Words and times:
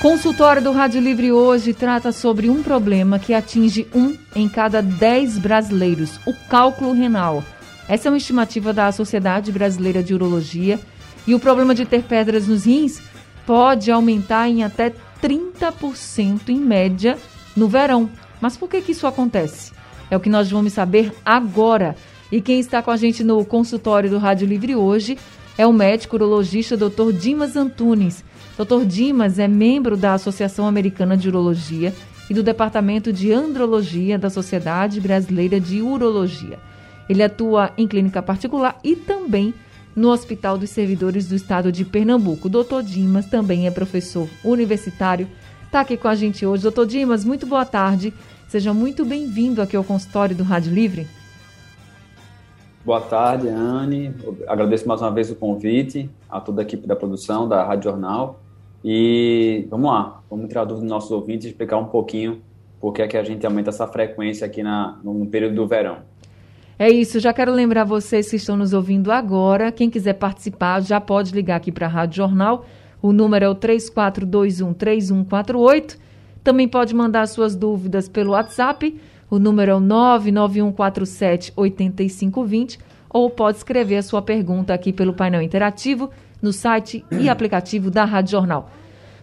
Consultório 0.00 0.62
do 0.62 0.70
Rádio 0.70 1.00
Livre 1.00 1.32
hoje 1.32 1.74
trata 1.74 2.12
sobre 2.12 2.48
um 2.48 2.62
problema 2.62 3.18
que 3.18 3.34
atinge 3.34 3.84
um 3.92 4.16
em 4.32 4.48
cada 4.48 4.80
dez 4.80 5.36
brasileiros, 5.36 6.20
o 6.24 6.32
cálculo 6.48 6.92
renal. 6.92 7.42
Essa 7.88 8.06
é 8.06 8.10
uma 8.12 8.16
estimativa 8.16 8.72
da 8.72 8.92
Sociedade 8.92 9.50
Brasileira 9.50 10.00
de 10.00 10.14
Urologia 10.14 10.78
e 11.26 11.34
o 11.34 11.40
problema 11.40 11.74
de 11.74 11.84
ter 11.84 12.04
pedras 12.04 12.46
nos 12.46 12.64
rins 12.64 13.02
pode 13.44 13.90
aumentar 13.90 14.48
em 14.48 14.62
até 14.62 14.94
30% 15.20 16.48
em 16.50 16.60
média 16.60 17.18
no 17.56 17.66
verão. 17.66 18.08
Mas 18.40 18.56
por 18.56 18.68
que, 18.68 18.80
que 18.80 18.92
isso 18.92 19.06
acontece? 19.06 19.72
É 20.08 20.16
o 20.16 20.20
que 20.20 20.30
nós 20.30 20.48
vamos 20.48 20.74
saber 20.74 21.12
agora. 21.24 21.96
E 22.30 22.40
quem 22.40 22.60
está 22.60 22.80
com 22.80 22.92
a 22.92 22.96
gente 22.96 23.24
no 23.24 23.44
consultório 23.44 24.08
do 24.08 24.18
Rádio 24.18 24.46
Livre 24.46 24.76
hoje 24.76 25.18
é 25.56 25.66
o 25.66 25.72
médico 25.72 26.14
urologista 26.14 26.76
Dr. 26.76 27.10
Dimas 27.12 27.56
Antunes. 27.56 28.24
Dr. 28.58 28.84
Dimas 28.84 29.38
é 29.38 29.46
membro 29.46 29.96
da 29.96 30.14
Associação 30.14 30.66
Americana 30.66 31.16
de 31.16 31.28
Urologia 31.28 31.94
e 32.28 32.34
do 32.34 32.42
Departamento 32.42 33.12
de 33.12 33.32
Andrologia 33.32 34.18
da 34.18 34.28
Sociedade 34.28 35.00
Brasileira 35.00 35.60
de 35.60 35.80
Urologia. 35.80 36.58
Ele 37.08 37.22
atua 37.22 37.70
em 37.78 37.86
clínica 37.86 38.20
particular 38.20 38.76
e 38.82 38.96
também 38.96 39.54
no 39.94 40.08
Hospital 40.08 40.58
dos 40.58 40.70
Servidores 40.70 41.28
do 41.28 41.36
Estado 41.36 41.70
de 41.70 41.84
Pernambuco. 41.84 42.48
Dr. 42.48 42.82
Dimas 42.84 43.26
também 43.26 43.68
é 43.68 43.70
professor 43.70 44.28
universitário. 44.42 45.28
Está 45.64 45.80
aqui 45.80 45.96
com 45.96 46.08
a 46.08 46.16
gente 46.16 46.44
hoje. 46.44 46.64
Doutor 46.64 46.84
Dimas, 46.84 47.24
muito 47.24 47.46
boa 47.46 47.64
tarde. 47.64 48.12
Seja 48.48 48.74
muito 48.74 49.04
bem-vindo 49.04 49.62
aqui 49.62 49.76
ao 49.76 49.84
consultório 49.84 50.34
do 50.34 50.42
Rádio 50.42 50.74
Livre. 50.74 51.06
Boa 52.84 53.02
tarde, 53.02 53.46
Anne. 53.46 54.12
Agradeço 54.48 54.88
mais 54.88 55.00
uma 55.00 55.12
vez 55.12 55.30
o 55.30 55.36
convite 55.36 56.10
a 56.28 56.40
toda 56.40 56.62
a 56.62 56.64
equipe 56.64 56.88
da 56.88 56.96
produção 56.96 57.48
da 57.48 57.62
Rádio 57.64 57.84
Jornal 57.90 58.40
e 58.84 59.66
vamos 59.70 59.90
lá, 59.90 60.20
vamos 60.30 60.48
tirar 60.48 60.64
dúvida 60.64 60.82
dos 60.82 60.90
nossos 60.90 61.10
ouvintes 61.10 61.46
e 61.46 61.48
explicar 61.48 61.78
um 61.78 61.86
pouquinho 61.86 62.42
por 62.80 62.92
que 62.92 63.02
é 63.02 63.08
que 63.08 63.16
a 63.16 63.24
gente 63.24 63.44
aumenta 63.44 63.70
essa 63.70 63.84
frequência 63.86 64.46
aqui 64.46 64.62
na, 64.62 64.98
no 65.02 65.26
período 65.26 65.56
do 65.56 65.66
verão. 65.66 65.98
É 66.78 66.88
isso, 66.88 67.18
já 67.18 67.32
quero 67.32 67.52
lembrar 67.52 67.82
vocês 67.82 68.30
que 68.30 68.36
estão 68.36 68.56
nos 68.56 68.72
ouvindo 68.72 69.10
agora, 69.10 69.72
quem 69.72 69.90
quiser 69.90 70.12
participar 70.12 70.80
já 70.80 71.00
pode 71.00 71.34
ligar 71.34 71.56
aqui 71.56 71.72
para 71.72 71.86
a 71.86 71.88
Rádio 71.88 72.18
Jornal, 72.18 72.64
o 73.02 73.12
número 73.12 73.44
é 73.44 73.48
o 73.48 73.54
34213148, 73.56 75.98
também 76.44 76.68
pode 76.68 76.94
mandar 76.94 77.26
suas 77.26 77.56
dúvidas 77.56 78.08
pelo 78.08 78.30
WhatsApp, 78.30 78.96
o 79.28 79.40
número 79.40 79.72
é 79.72 79.74
o 79.74 79.80
991478520, 79.80 82.78
ou 83.10 83.28
pode 83.28 83.56
escrever 83.56 83.96
a 83.96 84.02
sua 84.02 84.22
pergunta 84.22 84.72
aqui 84.72 84.92
pelo 84.92 85.12
painel 85.12 85.42
interativo 85.42 86.08
no 86.40 86.52
site 86.52 87.04
e 87.10 87.28
aplicativo 87.28 87.90
da 87.90 88.04
Rádio 88.04 88.32
Jornal. 88.32 88.70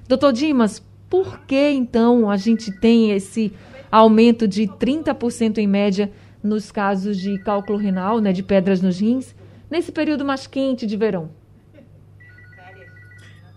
Doutor 0.07 0.33
Dimas, 0.33 0.83
por 1.09 1.39
que 1.41 1.69
então 1.71 2.29
a 2.29 2.37
gente 2.37 2.71
tem 2.71 3.11
esse 3.11 3.53
aumento 3.91 4.47
de 4.47 4.67
30% 4.67 5.57
em 5.57 5.67
média 5.67 6.11
nos 6.43 6.71
casos 6.71 7.17
de 7.17 7.37
cálculo 7.39 7.77
renal, 7.77 8.19
né, 8.19 8.31
de 8.31 8.43
pedras 8.43 8.81
nos 8.81 8.99
rins, 8.99 9.35
nesse 9.69 9.91
período 9.91 10.23
mais 10.23 10.45
quente 10.45 10.85
de 10.85 10.95
verão? 10.95 11.29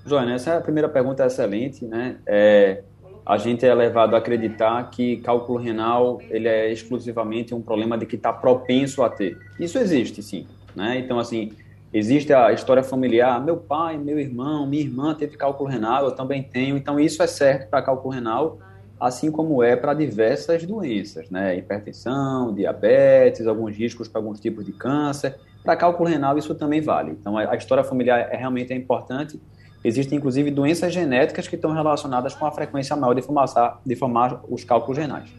Joana, 0.06 0.34
essa 0.34 0.60
primeira 0.60 0.88
pergunta 0.88 1.22
é 1.22 1.26
excelente, 1.26 1.84
né? 1.84 2.16
É, 2.26 2.82
a 3.26 3.36
gente 3.36 3.66
é 3.66 3.74
levado 3.74 4.14
a 4.14 4.18
acreditar 4.18 4.82
que 4.88 5.18
cálculo 5.18 5.58
renal 5.58 6.18
ele 6.30 6.48
é 6.48 6.72
exclusivamente 6.72 7.54
um 7.54 7.60
problema 7.60 7.98
de 7.98 8.06
que 8.06 8.16
está 8.16 8.32
propenso 8.32 9.02
a 9.02 9.10
ter. 9.10 9.36
Isso 9.60 9.76
existe, 9.76 10.22
sim, 10.22 10.46
né? 10.74 10.98
Então, 10.98 11.18
assim, 11.18 11.52
Existe 11.92 12.34
a 12.34 12.52
história 12.52 12.82
familiar, 12.82 13.42
meu 13.42 13.56
pai, 13.56 13.96
meu 13.96 14.18
irmão, 14.18 14.66
minha 14.66 14.82
irmã 14.82 15.14
teve 15.14 15.38
cálculo 15.38 15.70
renal, 15.70 16.04
eu 16.04 16.10
também 16.10 16.42
tenho. 16.42 16.76
Então, 16.76 17.00
isso 17.00 17.22
é 17.22 17.26
certo 17.26 17.70
para 17.70 17.80
cálculo 17.80 18.12
renal, 18.12 18.58
assim 19.00 19.30
como 19.30 19.62
é 19.62 19.74
para 19.74 19.94
diversas 19.94 20.66
doenças, 20.66 21.30
né? 21.30 21.56
Hipertensão, 21.56 22.52
diabetes, 22.52 23.46
alguns 23.46 23.74
riscos 23.74 24.06
para 24.06 24.20
alguns 24.20 24.38
tipos 24.38 24.66
de 24.66 24.72
câncer. 24.72 25.36
Para 25.64 25.76
cálculo 25.76 26.06
renal, 26.06 26.36
isso 26.36 26.54
também 26.54 26.82
vale. 26.82 27.12
Então, 27.12 27.38
a 27.38 27.56
história 27.56 27.82
familiar 27.82 28.28
é 28.30 28.36
realmente 28.36 28.70
é 28.70 28.76
importante. 28.76 29.40
Existem, 29.82 30.18
inclusive, 30.18 30.50
doenças 30.50 30.92
genéticas 30.92 31.48
que 31.48 31.54
estão 31.54 31.72
relacionadas 31.72 32.34
com 32.34 32.44
a 32.44 32.52
frequência 32.52 32.94
maior 32.96 33.14
de 33.14 33.22
formar, 33.22 33.80
de 33.84 33.96
formar 33.96 34.42
os 34.46 34.62
cálculos 34.62 34.98
renais. 34.98 35.32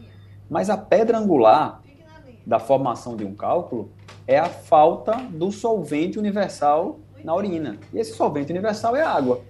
Mas 0.48 0.68
a 0.68 0.76
pedra 0.76 1.16
angular 1.16 1.80
da 2.46 2.58
formação 2.58 3.16
de 3.16 3.24
um 3.24 3.34
cálculo 3.34 3.90
é 4.26 4.38
a 4.38 4.46
falta 4.46 5.16
do 5.30 5.50
solvente 5.50 6.18
universal 6.18 7.00
na 7.24 7.34
urina. 7.34 7.78
E 7.92 7.98
esse 7.98 8.14
solvente 8.14 8.52
universal 8.52 8.96
é 8.96 9.02
a 9.02 9.10
água. 9.10 9.40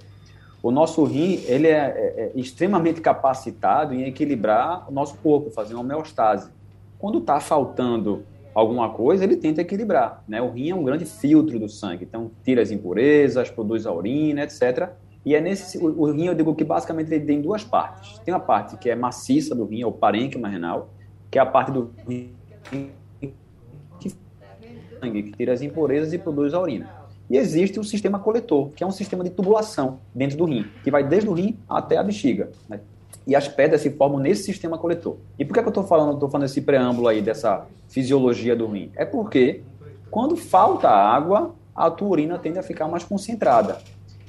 O 0.63 0.71
nosso 0.71 1.05
rim 1.05 1.43
ele 1.47 1.69
é, 1.69 1.71
é, 1.71 2.21
é 2.25 2.33
extremamente 2.35 3.01
capacitado 3.01 3.95
em 3.95 4.05
equilibrar 4.05 4.89
o 4.89 4.93
nosso 4.93 5.17
corpo, 5.19 5.51
fazer 5.51 5.75
uma 5.75 5.83
homeostase. 5.83 6.51
Quando 6.99 7.19
está 7.19 7.41
faltando 7.41 8.25
alguma 8.55 8.91
coisa, 8.91 9.25
ele 9.25 9.37
tenta 9.37 9.63
equilibrar. 9.63 10.23
Né? 10.29 10.43
O 10.43 10.51
rim 10.51 10.71
é 10.71 10.75
um 10.75 10.85
grande 10.85 11.07
filtro 11.07 11.59
do 11.59 11.69
sangue, 11.69 12.05
então 12.05 12.31
tira 12.45 12.61
as 12.61 12.71
impurezas, 12.71 13.49
produz 13.51 13.87
a 13.87 13.93
urina, 13.93 14.43
etc. 14.43 14.91
E 15.25 15.35
é 15.35 15.41
nesse 15.41 15.79
o, 15.79 16.03
o 16.03 16.13
rim 16.13 16.27
eu 16.27 16.35
digo 16.35 16.55
que 16.55 16.65
basicamente 16.65 17.13
ele 17.13 17.25
tem 17.25 17.41
duas 17.41 17.65
partes. 17.65 18.19
Tem 18.19 18.35
uma 18.35 18.41
parte 18.41 18.77
que 18.77 18.91
é 18.91 18.95
maciça 18.95 19.55
do 19.55 19.65
rim, 19.65 19.81
é 19.83 19.87
o 19.87 19.93
parênquima 19.93 20.49
renal, 20.49 20.91
que 21.31 21.39
é 21.39 21.43
a 21.43 21.47
parte 21.47 21.71
do 21.71 21.91
rim 22.07 22.35
sangue, 25.01 25.23
que 25.23 25.33
tira 25.33 25.53
as 25.53 25.63
impurezas 25.63 26.13
e 26.13 26.19
produz 26.19 26.53
a 26.55 26.61
urina. 26.61 26.89
E 27.29 27.37
existe 27.37 27.79
o 27.79 27.85
sistema 27.85 28.19
coletor, 28.19 28.71
que 28.71 28.83
é 28.83 28.87
um 28.87 28.91
sistema 28.91 29.23
de 29.23 29.31
tubulação 29.31 30.01
dentro 30.15 30.37
do 30.37 30.45
rim, 30.45 30.67
que 30.83 30.91
vai 30.91 31.07
desde 31.07 31.29
o 31.29 31.33
rim 31.33 31.57
até 31.69 31.97
a 31.97 32.03
bexiga. 32.03 32.51
Né? 32.69 32.81
E 33.27 33.37
as 33.37 33.47
pedras 33.47 33.81
se 33.83 33.91
formam 33.91 34.19
nesse 34.19 34.43
sistema 34.43 34.77
coletor. 34.77 35.17
E 35.39 35.45
por 35.45 35.55
que, 35.55 35.61
é 35.61 35.63
que 35.63 35.69
eu 35.69 35.71
estou 35.71 35.85
falando, 35.85 36.15
estou 36.15 36.29
falando 36.29 36.47
esse 36.47 36.61
preâmbulo 36.61 37.07
aí 37.07 37.23
dessa 37.23 37.67
fisiologia 37.89 38.57
do 38.57 38.67
rim? 38.67 38.91
É 38.97 39.05
porque 39.05 39.63
quando 40.11 40.37
falta 40.37 40.89
água, 40.89 41.55
a 41.75 41.89
tua 41.91 42.09
urina 42.09 42.39
tende 42.39 42.59
a 42.59 42.63
ficar 42.63 42.89
mais 42.89 43.05
concentrada. 43.05 43.79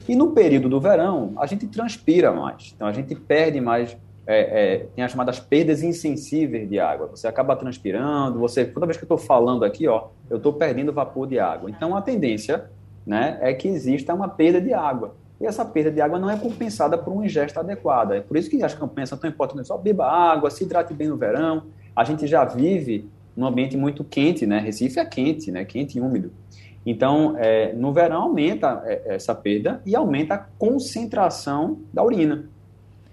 E 0.08 0.16
no 0.16 0.32
período 0.32 0.70
do 0.70 0.80
verão, 0.80 1.34
a 1.38 1.46
gente 1.48 1.66
transpira 1.68 2.32
mais. 2.32 2.74
Então 2.76 2.88
a 2.88 2.92
gente 2.92 3.16
perde 3.16 3.60
mais 3.60 3.98
é, 4.26 4.74
é, 4.74 4.78
tem 4.96 5.04
as 5.04 5.12
chamadas 5.12 5.40
perdas 5.40 5.82
insensíveis 5.82 6.70
de 6.70 6.80
água. 6.80 7.08
Você 7.08 7.28
acaba 7.28 7.56
transpirando, 7.56 8.40
você 8.40 8.66
toda 8.66 8.86
vez 8.86 8.98
que 8.98 9.04
eu 9.04 9.06
estou 9.06 9.18
falando 9.18 9.66
aqui, 9.66 9.88
ó, 9.88 10.10
eu 10.30 10.38
estou 10.38 10.54
perdendo 10.54 10.94
vapor 10.94 11.28
de 11.28 11.40
água. 11.40 11.70
Então 11.70 11.96
a 11.96 12.02
tendência, 12.02 12.70
né, 13.06 13.38
é 13.42 13.54
que 13.54 13.68
exista 13.68 14.14
uma 14.14 14.28
perda 14.28 14.62
de 14.62 14.74
água. 14.74 15.16
E 15.40 15.46
essa 15.46 15.66
perda 15.66 15.90
de 15.92 16.00
água 16.00 16.20
não 16.20 16.30
é 16.30 16.38
compensada 16.38 16.98
por 16.98 17.12
uma 17.12 17.26
ingesta 17.26 17.62
adequada. 17.62 18.16
É 18.16 18.22
por 18.22 18.38
isso 18.38 18.50
que 18.50 18.64
as 18.64 18.76
campanhas 18.76 19.10
são 19.10 19.18
tão 19.18 19.30
importantes. 19.30 19.68
Só 19.68 19.78
beba 19.78 20.06
água, 20.06 20.52
se 20.52 20.64
hidrate 20.64 20.94
bem 20.94 21.08
no 21.08 21.18
verão. 21.18 21.64
A 21.96 22.04
gente 22.04 22.28
já 22.28 22.46
vive 22.46 23.10
num 23.36 23.48
ambiente 23.48 23.76
muito 23.76 24.04
quente, 24.04 24.46
né? 24.46 24.60
Recife 24.60 25.00
é 25.00 25.06
quente, 25.06 25.52
né? 25.52 25.66
Quente 25.66 25.98
e 25.98 26.02
úmido. 26.02 26.32
Então, 26.86 27.36
é, 27.40 27.74
no 27.74 27.92
verão 27.92 28.24
aumenta 28.24 28.84
é, 28.86 29.16
essa 29.16 29.34
perda 29.34 29.82
e 29.84 29.96
aumenta 29.96 30.36
a 30.36 30.38
concentração 30.38 31.80
da 31.92 32.04
urina 32.04 32.48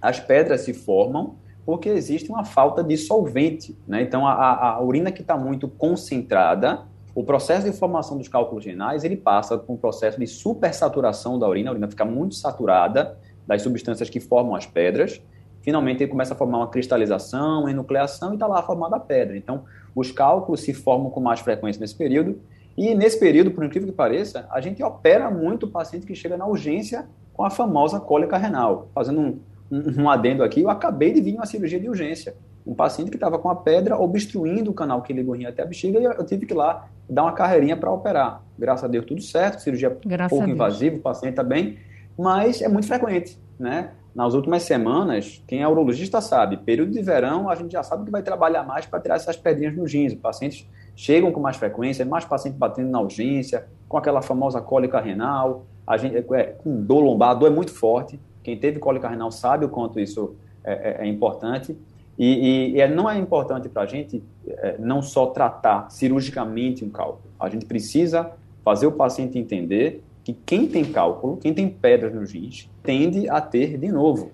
as 0.01 0.21
pedras 0.21 0.63
se 0.63 0.73
formam 0.73 1.37
porque 1.65 1.91
existe 1.91 2.31
uma 2.31 2.47
falta 2.47 2.83
de 2.83 2.97
solvente. 2.97 3.77
Né? 3.87 4.01
Então, 4.01 4.27
a, 4.27 4.71
a 4.71 4.83
urina 4.83 5.13
que 5.13 5.21
está 5.21 5.37
muito 5.37 5.69
concentrada, 5.69 6.85
o 7.15 7.23
processo 7.23 7.71
de 7.71 7.77
formação 7.77 8.17
dos 8.17 8.27
cálculos 8.27 8.65
renais, 8.65 9.05
ele 9.05 9.17
passa 9.17 9.59
por 9.59 9.75
um 9.75 9.77
processo 9.77 10.19
de 10.19 10.27
supersaturação 10.27 11.39
da 11.39 11.47
urina, 11.47 11.69
a 11.69 11.73
urina 11.73 11.87
fica 11.89 12.07
muito 12.07 12.37
saturada 12.37 13.19
das 13.47 13.61
substâncias 13.61 14.09
que 14.09 14.19
formam 14.19 14.55
as 14.55 14.65
pedras, 14.65 15.21
finalmente 15.61 16.03
ele 16.03 16.11
começa 16.11 16.33
a 16.33 16.37
formar 16.39 16.59
uma 16.59 16.69
cristalização, 16.69 17.61
uma 17.61 17.71
enucleação 17.71 18.31
e 18.31 18.35
está 18.37 18.47
lá 18.47 18.63
formada 18.63 18.97
a 18.97 19.01
pedra. 19.01 19.37
Então, 19.37 19.65
os 19.95 20.11
cálculos 20.11 20.61
se 20.61 20.73
formam 20.73 21.11
com 21.11 21.21
mais 21.21 21.41
frequência 21.41 21.81
nesse 21.81 21.97
período, 21.97 22.41
e 22.79 22.95
nesse 22.95 23.21
período, 23.21 23.51
por 23.51 23.63
incrível 23.63 23.89
que 23.89 23.95
pareça, 23.95 24.47
a 24.51 24.61
gente 24.63 24.83
opera 24.83 25.31
muito 25.31 25.67
o 25.67 25.69
paciente 25.69 26.07
que 26.07 26.15
chega 26.15 26.37
na 26.37 26.47
urgência 26.47 27.07
com 27.35 27.45
a 27.45 27.51
famosa 27.51 28.01
cólica 28.01 28.39
renal, 28.39 28.89
fazendo 28.95 29.21
um, 29.21 29.39
um 29.71 30.09
adendo 30.09 30.43
aqui, 30.43 30.63
eu 30.63 30.71
acabei 30.71 31.13
de 31.13 31.21
vir 31.21 31.35
uma 31.35 31.47
cirurgia 31.47 31.79
de 31.79 31.89
urgência. 31.89 32.35
Um 32.67 32.75
paciente 32.75 33.11
que 33.11 33.17
estava 33.17 33.39
com 33.39 33.49
a 33.49 33.57
pedra 33.57 33.99
obstruindo 33.99 34.71
o 34.71 34.75
canal 34.75 35.01
que 35.03 35.13
liga 35.13 35.31
o 35.31 35.35
rim 35.35 35.47
até 35.47 35.63
a 35.63 35.67
bexiga 35.67 35.99
e 35.99 36.05
eu 36.05 36.25
tive 36.25 36.45
que 36.45 36.53
ir 36.53 36.57
lá 36.57 36.89
dar 37.09 37.23
uma 37.23 37.33
carreirinha 37.33 37.77
para 37.77 37.91
operar. 37.91 38.43
Graças 38.59 38.85
a 38.85 38.89
Deus 38.89 39.07
tudo 39.07 39.23
certo, 39.23 39.61
cirurgia 39.61 39.97
Graças 40.05 40.31
pouco 40.31 40.51
invasiva, 40.51 40.97
o 40.97 41.01
paciente 41.01 41.33
está 41.33 41.43
bem, 41.43 41.79
mas 42.19 42.61
é 42.61 42.69
muito 42.69 42.87
frequente, 42.87 43.39
né? 43.59 43.93
Nas 44.15 44.35
últimas 44.35 44.65
semanas, 44.65 45.43
quem 45.47 45.63
é 45.63 45.69
urologista 45.69 46.21
sabe, 46.21 46.57
período 46.57 46.91
de 46.91 47.01
verão 47.01 47.49
a 47.49 47.55
gente 47.55 47.73
já 47.73 47.83
sabe 47.83 48.05
que 48.05 48.11
vai 48.11 48.23
trabalhar 48.23 48.65
mais 48.65 48.85
para 48.85 49.01
tirar 49.01 49.15
essas 49.15 49.37
pedrinhas 49.37 49.77
nos 49.77 49.93
rins. 49.93 50.13
Os 50.13 50.19
pacientes 50.19 50.69
chegam 50.97 51.31
com 51.31 51.41
mais 51.41 51.57
frequência, 51.57 52.05
mais 52.05 52.25
paciente 52.25 52.57
batendo 52.57 52.91
na 52.91 53.01
urgência, 53.01 53.67
com 53.89 53.97
aquela 53.97 54.21
famosa 54.21 54.61
cólica 54.61 55.01
renal, 55.01 55.65
a 55.87 55.97
gente, 55.97 56.17
é, 56.17 56.45
com 56.45 56.83
dor 56.83 57.01
lombar, 57.01 57.31
a 57.31 57.35
dor 57.35 57.47
é 57.47 57.51
muito 57.51 57.73
forte. 57.73 58.21
Quem 58.49 58.57
teve 58.57 58.79
cólica 58.79 59.07
renal 59.07 59.31
sabe 59.31 59.67
o 59.67 59.69
quanto 59.69 60.01
isso 60.01 60.35
é, 60.65 61.03
é, 61.03 61.05
é 61.05 61.07
importante. 61.07 61.77
E, 62.19 62.25
e, 62.27 62.71
e, 62.77 62.81
é, 62.81 62.89
não 62.89 63.09
é 63.09 63.19
importante 63.19 63.69
para 63.69 63.83
a 63.83 63.87
gente 63.87 64.25
é, 64.47 64.77
não 64.79 65.03
só 65.03 65.27
tratar 65.27 65.91
cirurgicamente 65.91 66.83
um 66.83 66.89
cálculo. 66.89 67.31
A 67.39 67.51
gente 67.51 67.67
precisa 67.67 68.33
fazer 68.65 68.87
o 68.87 68.93
paciente 68.93 69.39
entender 69.39 70.03
que 70.25 70.33
quem 70.33 70.67
tem 70.67 70.83
cálculo, 70.83 71.37
quem 71.37 71.53
tem 71.53 71.69
pedras 71.69 72.15
nos 72.15 72.33
rins, 72.33 72.71
tende 72.83 73.29
a 73.29 73.39
ter 73.39 73.77
de 73.77 73.93
novo. 73.93 74.31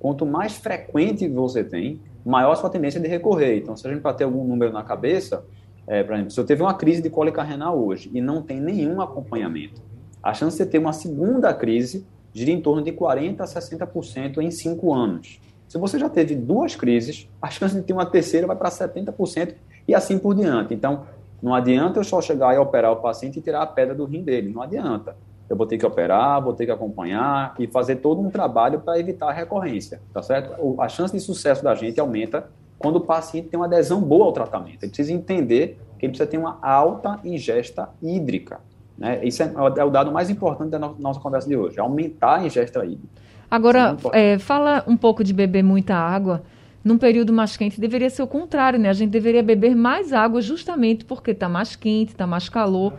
Quanto 0.00 0.24
mais 0.24 0.56
frequente 0.56 1.28
você 1.28 1.62
tem, 1.62 2.00
maior 2.24 2.52
a 2.52 2.56
sua 2.56 2.70
tendência 2.70 2.98
de 2.98 3.06
recorrer. 3.06 3.58
Então, 3.58 3.76
se 3.76 3.86
a 3.86 3.90
gente 3.90 4.00
para 4.00 4.14
ter 4.14 4.24
algum 4.24 4.44
número 4.44 4.72
na 4.72 4.82
cabeça, 4.82 5.44
é, 5.86 6.02
por 6.02 6.14
exemplo, 6.14 6.30
se 6.30 6.40
eu 6.40 6.46
teve 6.46 6.62
uma 6.62 6.72
crise 6.72 7.02
de 7.02 7.10
cólica 7.10 7.42
renal 7.42 7.78
hoje 7.78 8.10
e 8.14 8.20
não 8.22 8.40
tem 8.40 8.58
nenhum 8.58 8.98
acompanhamento, 9.02 9.82
a 10.22 10.32
chance 10.32 10.56
de 10.56 10.64
ter 10.64 10.78
uma 10.78 10.94
segunda 10.94 11.52
crise 11.52 12.06
gira 12.38 12.50
em 12.50 12.60
torno 12.60 12.82
de 12.82 12.92
40% 12.92 13.40
a 13.40 13.44
60% 13.44 14.38
em 14.38 14.50
5 14.50 14.94
anos. 14.94 15.40
Se 15.68 15.76
você 15.76 15.98
já 15.98 16.08
teve 16.08 16.34
duas 16.34 16.74
crises, 16.76 17.28
a 17.42 17.50
chance 17.50 17.74
de 17.74 17.82
ter 17.82 17.92
uma 17.92 18.06
terceira 18.06 18.46
vai 18.46 18.56
para 18.56 18.70
70% 18.70 19.54
e 19.86 19.94
assim 19.94 20.18
por 20.18 20.34
diante. 20.34 20.72
Então, 20.72 21.06
não 21.42 21.54
adianta 21.54 22.00
eu 22.00 22.04
só 22.04 22.20
chegar 22.20 22.54
e 22.54 22.58
operar 22.58 22.92
o 22.92 22.96
paciente 22.96 23.38
e 23.38 23.42
tirar 23.42 23.62
a 23.62 23.66
pedra 23.66 23.94
do 23.94 24.04
rim 24.04 24.22
dele. 24.22 24.52
Não 24.52 24.62
adianta. 24.62 25.16
Eu 25.48 25.56
vou 25.56 25.66
ter 25.66 25.78
que 25.78 25.86
operar, 25.86 26.42
vou 26.42 26.52
ter 26.52 26.66
que 26.66 26.72
acompanhar 26.72 27.54
e 27.58 27.66
fazer 27.66 27.96
todo 27.96 28.20
um 28.20 28.30
trabalho 28.30 28.80
para 28.80 28.98
evitar 28.98 29.30
a 29.30 29.32
recorrência, 29.32 30.00
tá 30.12 30.22
certo? 30.22 30.80
A 30.80 30.88
chance 30.88 31.14
de 31.14 31.20
sucesso 31.20 31.64
da 31.64 31.74
gente 31.74 31.98
aumenta 31.98 32.50
quando 32.78 32.96
o 32.96 33.00
paciente 33.00 33.48
tem 33.48 33.58
uma 33.58 33.66
adesão 33.66 34.00
boa 34.00 34.26
ao 34.26 34.32
tratamento. 34.32 34.82
Ele 34.82 34.90
precisa 34.90 35.12
entender 35.12 35.78
que 35.98 36.04
ele 36.04 36.12
precisa 36.12 36.28
ter 36.28 36.36
uma 36.36 36.58
alta 36.62 37.18
ingesta 37.24 37.88
hídrica. 38.02 38.60
Né? 38.98 39.24
Isso 39.24 39.42
é, 39.42 39.52
é 39.76 39.84
o 39.84 39.90
dado 39.90 40.10
mais 40.10 40.28
importante 40.28 40.70
da 40.70 40.78
nossa 40.78 41.20
conversa 41.20 41.48
de 41.48 41.56
hoje, 41.56 41.78
aumentar 41.78 42.40
a 42.40 42.46
ingesta 42.46 42.84
hídrica. 42.84 43.06
Agora, 43.50 43.96
é, 44.12 44.32
é, 44.32 44.38
fala 44.38 44.84
um 44.86 44.96
pouco 44.96 45.24
de 45.24 45.32
beber 45.32 45.62
muita 45.62 45.94
água. 45.94 46.42
Num 46.84 46.98
período 46.98 47.32
mais 47.32 47.56
quente, 47.56 47.80
deveria 47.80 48.10
ser 48.10 48.22
o 48.22 48.26
contrário, 48.26 48.78
né? 48.78 48.88
A 48.88 48.92
gente 48.92 49.10
deveria 49.10 49.42
beber 49.42 49.74
mais 49.74 50.12
água 50.12 50.40
justamente 50.40 51.04
porque 51.04 51.32
está 51.32 51.48
mais 51.48 51.76
quente, 51.76 52.10
está 52.10 52.26
mais 52.26 52.48
calor. 52.48 52.94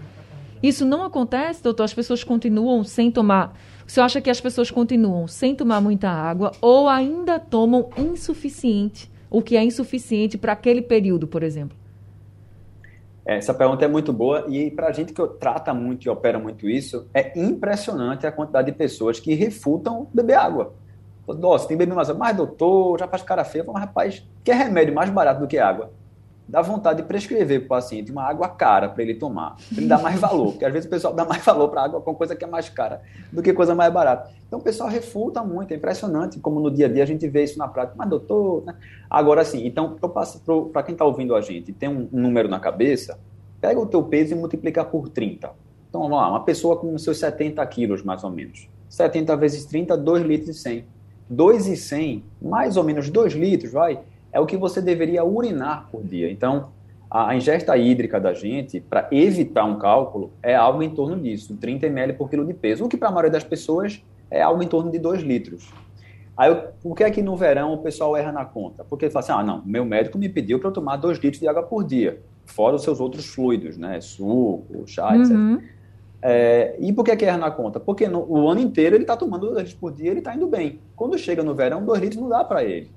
Isso 0.62 0.86
não 0.86 1.04
acontece, 1.04 1.64
doutor? 1.64 1.84
As 1.84 1.94
pessoas 1.94 2.24
continuam 2.24 2.84
sem 2.84 3.12
tomar. 3.12 3.56
O 3.88 3.92
senhor 3.92 4.06
acha 4.06 4.22
que 4.22 4.30
as 4.30 4.42
pessoas 4.42 4.70
continuam 4.70 5.28
sem 5.28 5.56
tomar 5.56 5.82
muita 5.82 6.10
água 6.10 6.52
ou 6.62 6.88
ainda 6.88 7.40
tomam 7.40 7.90
insuficiente, 7.98 9.10
o 9.30 9.42
que 9.42 9.56
é 9.56 9.64
insuficiente 9.64 10.38
para 10.38 10.54
aquele 10.54 10.82
período, 10.82 11.26
por 11.26 11.42
exemplo? 11.42 11.78
Essa 13.32 13.54
pergunta 13.54 13.86
é 13.86 13.88
muito 13.88 14.12
boa 14.12 14.46
e 14.50 14.72
para 14.72 14.88
a 14.88 14.92
gente 14.92 15.14
que 15.14 15.28
trata 15.40 15.72
muito 15.72 16.04
e 16.04 16.10
opera 16.10 16.40
muito 16.40 16.68
isso, 16.68 17.08
é 17.14 17.40
impressionante 17.40 18.26
a 18.26 18.32
quantidade 18.32 18.72
de 18.72 18.76
pessoas 18.76 19.20
que 19.20 19.36
refutam 19.36 20.08
beber 20.12 20.34
água. 20.34 20.74
Nossa, 21.28 21.68
tem 21.68 21.78
beber 21.78 21.94
mais 21.94 22.10
água. 22.10 22.26
Mas, 22.26 22.36
doutor, 22.36 22.98
já 22.98 23.08
faz 23.08 23.22
cara 23.22 23.44
feia. 23.44 23.64
Mas, 23.68 23.82
rapaz, 23.84 24.28
que 24.44 24.50
é 24.50 24.56
remédio 24.56 24.96
mais 24.96 25.12
barato 25.12 25.42
do 25.42 25.48
que 25.48 25.60
água? 25.60 25.92
Dá 26.50 26.64
vontade 26.64 27.04
de 27.04 27.08
prescrever 27.08 27.60
para 27.60 27.66
o 27.66 27.70
paciente 27.70 28.12
uma 28.12 28.24
água 28.24 28.50
cara 28.50 28.90
para 28.90 29.04
ele 29.04 29.14
tomar. 29.14 29.56
Pra 29.56 29.78
ele 29.78 29.86
dá 29.86 30.00
mais 30.00 30.20
valor. 30.20 30.54
Porque 30.54 30.66
às 30.66 30.74
vezes 30.74 30.88
o 30.88 30.90
pessoal 30.90 31.14
dá 31.14 31.24
mais 31.24 31.46
valor 31.46 31.70
para 31.70 31.84
água 31.84 32.02
com 32.02 32.16
coisa 32.16 32.36
que 32.36 32.44
é 32.44 32.48
mais 32.48 32.70
cara 32.70 33.04
do 33.32 33.44
que 33.44 33.54
coisa 33.54 33.76
mais 33.76 33.94
barata. 33.94 34.32
Então 34.48 34.58
o 34.58 34.62
pessoal 34.62 34.90
refuta 34.90 35.44
muito. 35.44 35.72
É 35.72 35.78
impressionante 35.78 36.40
como 36.40 36.60
no 36.60 36.72
dia 36.72 36.88
a 36.88 36.90
dia 36.90 37.04
a 37.04 37.06
gente 37.06 37.28
vê 37.28 37.44
isso 37.44 37.60
na 37.60 37.68
prática. 37.68 37.96
Mas, 37.96 38.10
doutor. 38.10 38.64
Né? 38.66 38.74
Agora 39.08 39.46
sim, 39.46 39.64
então, 39.68 39.96
para 40.74 40.82
quem 40.82 40.94
está 40.94 41.06
ouvindo 41.06 41.36
a 41.36 41.42
gente 41.42 41.72
tem 41.72 41.88
um, 41.88 42.10
número 42.12 42.50
na 42.50 42.60
cabeça, 42.60 43.20
pega 43.62 43.80
o 43.80 43.86
teu 43.86 44.02
peso 44.02 44.34
e 44.34 44.36
multiplica 44.36 44.84
por 44.84 45.08
30. 45.08 45.52
Então, 45.88 46.02
vamos 46.02 46.18
lá, 46.18 46.30
uma 46.30 46.44
pessoa 46.44 46.78
com 46.78 46.98
seus 46.98 47.20
70 47.20 47.64
quilos, 47.68 48.02
mais 48.02 48.24
ou 48.24 48.32
menos. 48.32 48.68
70 48.90 49.38
vezes 49.38 49.66
30, 49.66 49.96
2 49.96 50.24
litros 50.24 50.50
e 50.50 50.60
100. 50.60 50.86
2,100, 51.30 52.24
mais 52.42 52.76
ou 52.76 52.84
menos 52.84 53.08
2 53.10 53.34
litros, 53.34 53.72
vai, 53.72 54.00
é 54.32 54.40
o 54.40 54.46
que 54.46 54.58
você 54.58 54.82
deveria 54.82 55.24
urinar 55.24 55.88
por 55.92 56.04
dia. 56.04 56.32
Então, 56.32 56.70
a 57.10 57.36
ingesta 57.36 57.76
hídrica 57.76 58.20
da 58.20 58.34
gente, 58.34 58.80
para 58.80 59.08
evitar 59.12 59.66
um 59.66 59.80
cálculo, 59.80 60.32
é 60.44 60.56
algo 60.56 60.84
em 60.84 60.90
torno 60.92 61.20
disso, 61.20 61.58
30 61.58 61.88
ml 61.88 62.14
por 62.14 62.30
quilo 62.30 62.46
de 62.46 62.54
peso, 62.54 62.86
o 62.86 62.90
que 62.90 62.98
para 62.98 63.10
a 63.10 63.12
maioria 63.12 63.32
das 63.32 63.44
pessoas 63.44 64.04
é 64.30 64.42
algo 64.42 64.62
em 64.62 64.68
torno 64.68 64.92
de 64.92 65.00
2 65.00 65.24
litros. 65.24 65.74
Aí, 66.38 66.56
por 66.82 66.96
que 66.96 67.04
é 67.04 67.10
que 67.10 67.22
no 67.22 67.36
verão 67.36 67.74
o 67.74 67.80
pessoal 67.80 68.16
erra 68.16 68.32
na 68.32 68.46
conta? 68.46 68.84
Porque 68.84 69.06
ele 69.06 69.12
fala 69.12 69.24
assim, 69.24 69.34
ah, 69.34 69.44
não, 69.44 69.64
meu 69.66 69.84
médico 69.84 70.18
me 70.18 70.30
pediu 70.30 70.60
para 70.60 70.70
eu 70.70 70.74
tomar 70.74 70.98
2 70.98 71.18
litros 71.18 71.40
de 71.40 71.48
água 71.48 71.64
por 71.64 71.84
dia, 71.84 72.22
fora 72.46 72.76
os 72.76 72.84
seus 72.84 73.00
outros 73.00 73.26
fluidos, 73.26 73.76
né, 73.76 74.00
suco, 74.00 74.84
chá, 74.86 75.12
uhum. 75.12 75.56
etc. 75.56 75.70
É, 76.22 76.76
e 76.80 76.94
por 76.94 77.04
que, 77.04 77.16
que 77.16 77.26
erra 77.26 77.38
na 77.38 77.50
conta? 77.50 77.80
Porque 77.80 78.08
no, 78.08 78.26
o 78.30 78.48
ano 78.48 78.60
inteiro 78.60 78.96
ele 78.96 79.04
está 79.04 79.18
tomando 79.18 79.48
2 79.48 79.58
litros 79.58 79.74
por 79.74 79.92
dia, 79.92 80.12
ele 80.12 80.20
está 80.20 80.36
indo 80.36 80.48
bem. 80.48 80.80
Quando 80.96 81.18
chega 81.18 81.44
no 81.44 81.56
verão, 81.56 81.84
2 81.84 82.00
litros 82.00 82.22
não 82.22 82.30
dá 82.30 82.44
para 82.44 82.64
ele. 82.64 82.92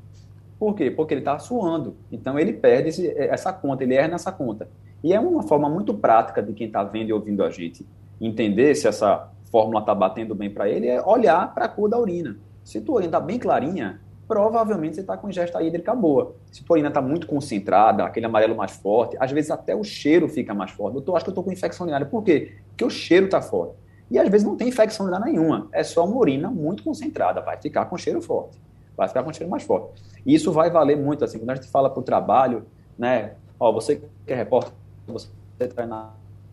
Por 0.62 0.76
quê? 0.76 0.92
Porque 0.92 1.12
ele 1.12 1.22
está 1.22 1.40
suando. 1.40 1.96
Então 2.12 2.38
ele 2.38 2.52
perde 2.52 2.90
esse, 2.90 3.08
essa 3.18 3.52
conta, 3.52 3.82
ele 3.82 3.96
erra 3.96 4.06
nessa 4.06 4.30
conta. 4.30 4.68
E 5.02 5.12
é 5.12 5.18
uma 5.18 5.42
forma 5.42 5.68
muito 5.68 5.92
prática 5.92 6.40
de 6.40 6.52
quem 6.52 6.68
está 6.68 6.84
vendo 6.84 7.08
e 7.08 7.12
ouvindo 7.12 7.42
a 7.42 7.50
gente 7.50 7.84
entender 8.20 8.72
se 8.76 8.86
essa 8.86 9.28
fórmula 9.50 9.80
está 9.80 9.92
batendo 9.92 10.36
bem 10.36 10.48
para 10.48 10.68
ele, 10.68 10.86
é 10.86 11.02
olhar 11.02 11.52
para 11.52 11.64
a 11.64 11.68
cor 11.68 11.90
da 11.90 11.98
urina. 11.98 12.36
Se 12.62 12.80
tua 12.80 12.94
urina 12.94 13.08
está 13.08 13.18
bem 13.18 13.40
clarinha, 13.40 14.00
provavelmente 14.28 14.94
você 14.94 15.00
está 15.00 15.16
com 15.16 15.28
ingesta 15.28 15.60
hídrica 15.60 15.96
boa. 15.96 16.36
Se 16.52 16.62
tua 16.62 16.74
urina 16.74 16.90
está 16.90 17.02
muito 17.02 17.26
concentrada, 17.26 18.04
aquele 18.04 18.26
amarelo 18.26 18.54
mais 18.54 18.70
forte, 18.70 19.16
às 19.18 19.32
vezes 19.32 19.50
até 19.50 19.74
o 19.74 19.82
cheiro 19.82 20.28
fica 20.28 20.54
mais 20.54 20.70
forte. 20.70 20.94
Eu 20.94 21.02
tô, 21.02 21.16
acho 21.16 21.24
que 21.24 21.30
eu 21.30 21.32
estou 21.32 21.42
com 21.42 21.50
infecção 21.50 21.86
urinária. 21.86 22.06
Por 22.06 22.22
quê? 22.22 22.52
Porque 22.68 22.84
o 22.84 22.90
cheiro 22.90 23.24
está 23.24 23.42
forte. 23.42 23.74
E 24.08 24.16
às 24.16 24.28
vezes 24.28 24.46
não 24.46 24.56
tem 24.56 24.68
infecção 24.68 25.06
urinária 25.06 25.26
nenhuma. 25.26 25.66
É 25.72 25.82
só 25.82 26.06
uma 26.06 26.14
urina 26.14 26.48
muito 26.52 26.84
concentrada. 26.84 27.40
Vai 27.40 27.56
ficar 27.56 27.86
com 27.86 27.98
cheiro 27.98 28.22
forte. 28.22 28.62
Vai 28.96 29.08
ficar 29.08 29.22
com 29.22 29.32
cheiro 29.32 29.50
mais 29.50 29.62
forte. 29.62 30.02
E 30.24 30.34
isso 30.34 30.52
vai 30.52 30.70
valer 30.70 30.96
muito, 30.96 31.24
assim, 31.24 31.38
quando 31.38 31.50
a 31.50 31.54
gente 31.54 31.68
fala 31.68 31.90
para 31.90 32.00
o 32.00 32.02
trabalho, 32.02 32.66
né? 32.98 33.32
Ó, 33.58 33.72
você 33.72 33.96
que 34.26 34.32
é 34.32 34.36
repórter, 34.36 34.72
você 35.06 35.28
está 35.60 35.86
na, 35.86 36.10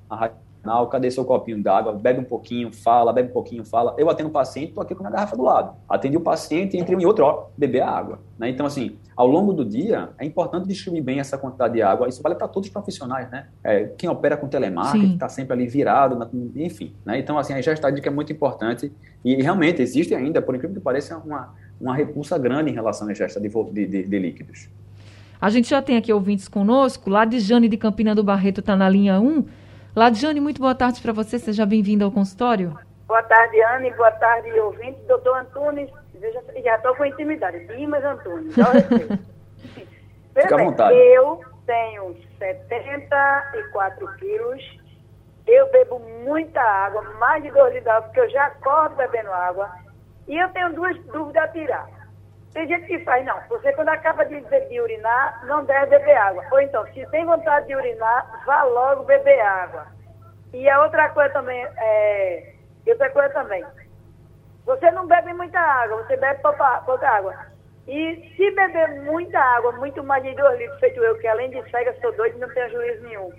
na 0.10 0.16
rádio 0.16 0.38
cadê 0.90 1.10
seu 1.10 1.26
copinho 1.26 1.62
d'água? 1.62 1.94
Bebe 1.94 2.20
um 2.20 2.24
pouquinho, 2.24 2.72
fala, 2.72 3.14
bebe 3.14 3.30
um 3.30 3.34
pouquinho, 3.34 3.66
fala. 3.66 3.96
Eu 3.98 4.10
atendo 4.10 4.30
o 4.30 4.32
paciente, 4.32 4.70
estou 4.70 4.84
aqui 4.84 4.94
com 4.94 5.06
a 5.06 5.10
garrafa 5.10 5.36
do 5.36 5.44
lado. 5.44 5.76
Atendi 5.88 6.18
o 6.18 6.22
paciente, 6.22 6.78
entre 6.78 6.96
um 6.96 7.00
e 7.00 7.06
outro, 7.06 7.26
ó, 7.26 7.48
beber 7.58 7.82
a 7.82 7.90
água. 7.90 8.20
Né? 8.38 8.50
Então, 8.50 8.66
assim, 8.66 8.98
ao 9.16 9.28
longo 9.28 9.54
do 9.54 9.66
dia, 9.66 10.10
é 10.18 10.26
importante 10.26 10.68
distribuir 10.68 11.04
bem 11.04 11.20
essa 11.20 11.38
quantidade 11.38 11.74
de 11.74 11.82
água. 11.82 12.08
Isso 12.08 12.22
vale 12.22 12.36
para 12.36 12.48
todos 12.48 12.68
os 12.68 12.74
profissionais, 12.74 13.30
né? 13.30 13.48
É, 13.64 13.86
quem 13.98 14.10
opera 14.10 14.38
com 14.38 14.48
telemarketing, 14.48 15.14
está 15.14 15.30
sempre 15.30 15.54
ali 15.54 15.68
virado, 15.68 16.16
na, 16.16 16.30
enfim. 16.56 16.94
Né? 17.06 17.20
Então, 17.20 17.38
assim, 17.38 17.54
a 17.54 17.60
ingestão 17.60 17.90
é 17.90 18.10
muito 18.10 18.32
importante 18.32 18.92
e, 19.24 19.36
e, 19.36 19.42
realmente 19.42 19.82
existe 19.82 20.14
ainda, 20.14 20.42
por 20.42 20.56
incrível 20.56 20.76
que 20.76 20.84
pareça, 20.84 21.18
uma, 21.18 21.54
uma 21.80 21.96
repulsa 21.96 22.38
grande 22.38 22.72
em 22.72 22.74
relação 22.74 23.08
à 23.08 23.12
ingesta 23.12 23.40
de, 23.40 23.50
de, 23.50 23.86
de, 23.86 24.04
de 24.04 24.20
líquidos. 24.20 24.70
A 25.42 25.50
gente 25.50 25.70
já 25.70 25.82
tem 25.82 25.96
aqui 25.96 26.12
ouvintes 26.12 26.48
conosco, 26.48 27.10
lá 27.10 27.24
de 27.24 27.40
Jane 27.40 27.70
de 27.70 27.78
Campina 27.78 28.14
do 28.14 28.24
Barreto 28.24 28.60
está 28.60 28.76
na 28.76 28.90
linha 28.90 29.20
1. 29.20 29.46
Ladiane, 29.96 30.40
muito 30.40 30.62
boa 30.62 30.76
tarde 30.76 31.02
para 31.02 31.12
você. 31.12 31.40
Seja 31.40 31.66
bem-vinda 31.66 32.06
ao 32.06 32.12
consultório. 32.12 32.78
Boa 33.08 33.24
tarde, 33.24 33.60
Anne. 33.64 33.92
Boa 33.94 34.12
tarde, 34.12 34.52
ouvinte. 34.60 35.00
Doutor 35.08 35.40
Antunes, 35.40 35.90
eu 36.22 36.64
já 36.64 36.76
estou 36.76 36.96
com 36.96 37.06
intimidade. 37.06 37.66
Dimas 37.76 38.04
Antunes, 38.04 38.54
Fica 40.34 40.56
à 40.56 40.64
vontade. 40.64 40.96
Eu 40.96 41.42
tenho 41.66 42.16
74 42.38 44.08
quilos. 44.18 44.80
Eu 45.48 45.72
bebo 45.72 46.00
muita 46.24 46.62
água, 46.62 47.02
mais 47.20 47.42
de 47.42 47.50
2 47.50 47.74
litros 47.74 48.06
porque 48.06 48.20
eu 48.20 48.30
já 48.30 48.46
acordo 48.46 48.96
bebendo 48.96 49.32
água. 49.32 49.72
E 50.30 50.38
eu 50.38 50.48
tenho 50.50 50.72
duas 50.74 50.96
dúvidas 51.06 51.44
a 51.44 51.48
tirar. 51.48 51.90
Tem 52.54 52.68
gente 52.68 52.86
que 52.86 53.00
faz, 53.00 53.26
não, 53.26 53.40
você 53.50 53.74
quando 53.74 53.90
acaba 53.90 54.24
de, 54.26 54.40
de, 54.42 54.82
urinar, 54.82 55.44
não 55.46 55.66
deve 55.66 55.88
beber 55.88 56.18
água. 56.18 56.46
Ou 56.52 56.62
então, 56.62 56.86
se 56.94 57.04
tem 57.08 57.26
vontade 57.26 57.66
de 57.66 57.76
urinar, 57.76 58.44
vá 58.46 58.64
logo 58.64 59.04
beber 59.06 59.40
água. 59.42 59.88
E 60.54 60.70
a 60.70 60.84
outra 60.84 61.10
coisa 61.10 61.34
também, 61.34 61.68
é, 61.78 62.54
outra 62.88 63.10
coisa 63.10 63.30
também, 63.30 63.66
você 64.66 64.92
não 64.92 65.08
bebe 65.08 65.34
muita 65.34 65.60
água, 65.60 66.04
você 66.04 66.16
bebe 66.16 66.42
pouca, 66.42 66.82
pouca 66.86 67.10
água. 67.10 67.36
E 67.88 68.34
se 68.36 68.52
beber 68.52 69.02
muita 69.02 69.40
água, 69.40 69.72
muito 69.74 70.04
mais 70.04 70.24
de 70.24 70.36
dois 70.36 70.60
litros, 70.60 70.80
feito 70.80 71.04
eu, 71.04 71.18
que 71.18 71.28
além 71.28 71.50
de 71.50 71.70
cega, 71.72 71.96
sou 72.02 72.16
doido 72.16 72.38
e 72.38 72.40
não 72.40 72.54
tenho 72.54 72.70
juízo 72.70 73.04
nenhum. 73.04 73.34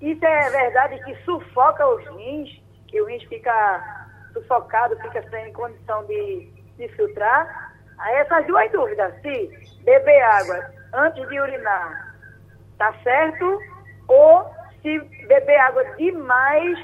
Isso 0.00 0.24
é 0.24 0.50
verdade 0.50 1.04
que 1.04 1.14
sufoca 1.24 1.86
os 1.86 2.06
rins, 2.16 2.62
que 2.88 3.00
o 3.00 3.06
rins 3.06 3.22
fica 3.24 4.03
sufocado, 4.34 4.96
fica 5.00 5.22
sem 5.30 5.52
condição 5.54 6.04
de, 6.04 6.50
de 6.76 6.88
filtrar. 6.88 7.72
Aí 7.98 8.16
essas 8.16 8.46
duas 8.46 8.70
dúvidas, 8.70 9.14
se 9.22 9.50
beber 9.84 10.22
água 10.22 10.60
antes 10.92 11.26
de 11.28 11.40
urinar 11.40 12.14
tá 12.78 12.94
certo, 13.02 13.58
ou 14.08 14.44
se 14.82 14.98
beber 15.26 15.58
água 15.58 15.84
demais 15.96 16.78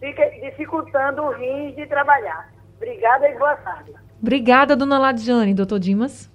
fica 0.00 0.28
dificultando 0.40 1.22
o 1.22 1.30
rins 1.30 1.76
de 1.76 1.86
trabalhar. 1.86 2.50
Obrigada 2.76 3.28
e 3.28 3.38
boa 3.38 3.56
tarde. 3.56 3.92
Obrigada, 4.20 4.76
dona 4.76 4.98
Ladiane. 4.98 5.54
Doutor 5.54 5.78
Dimas? 5.78 6.30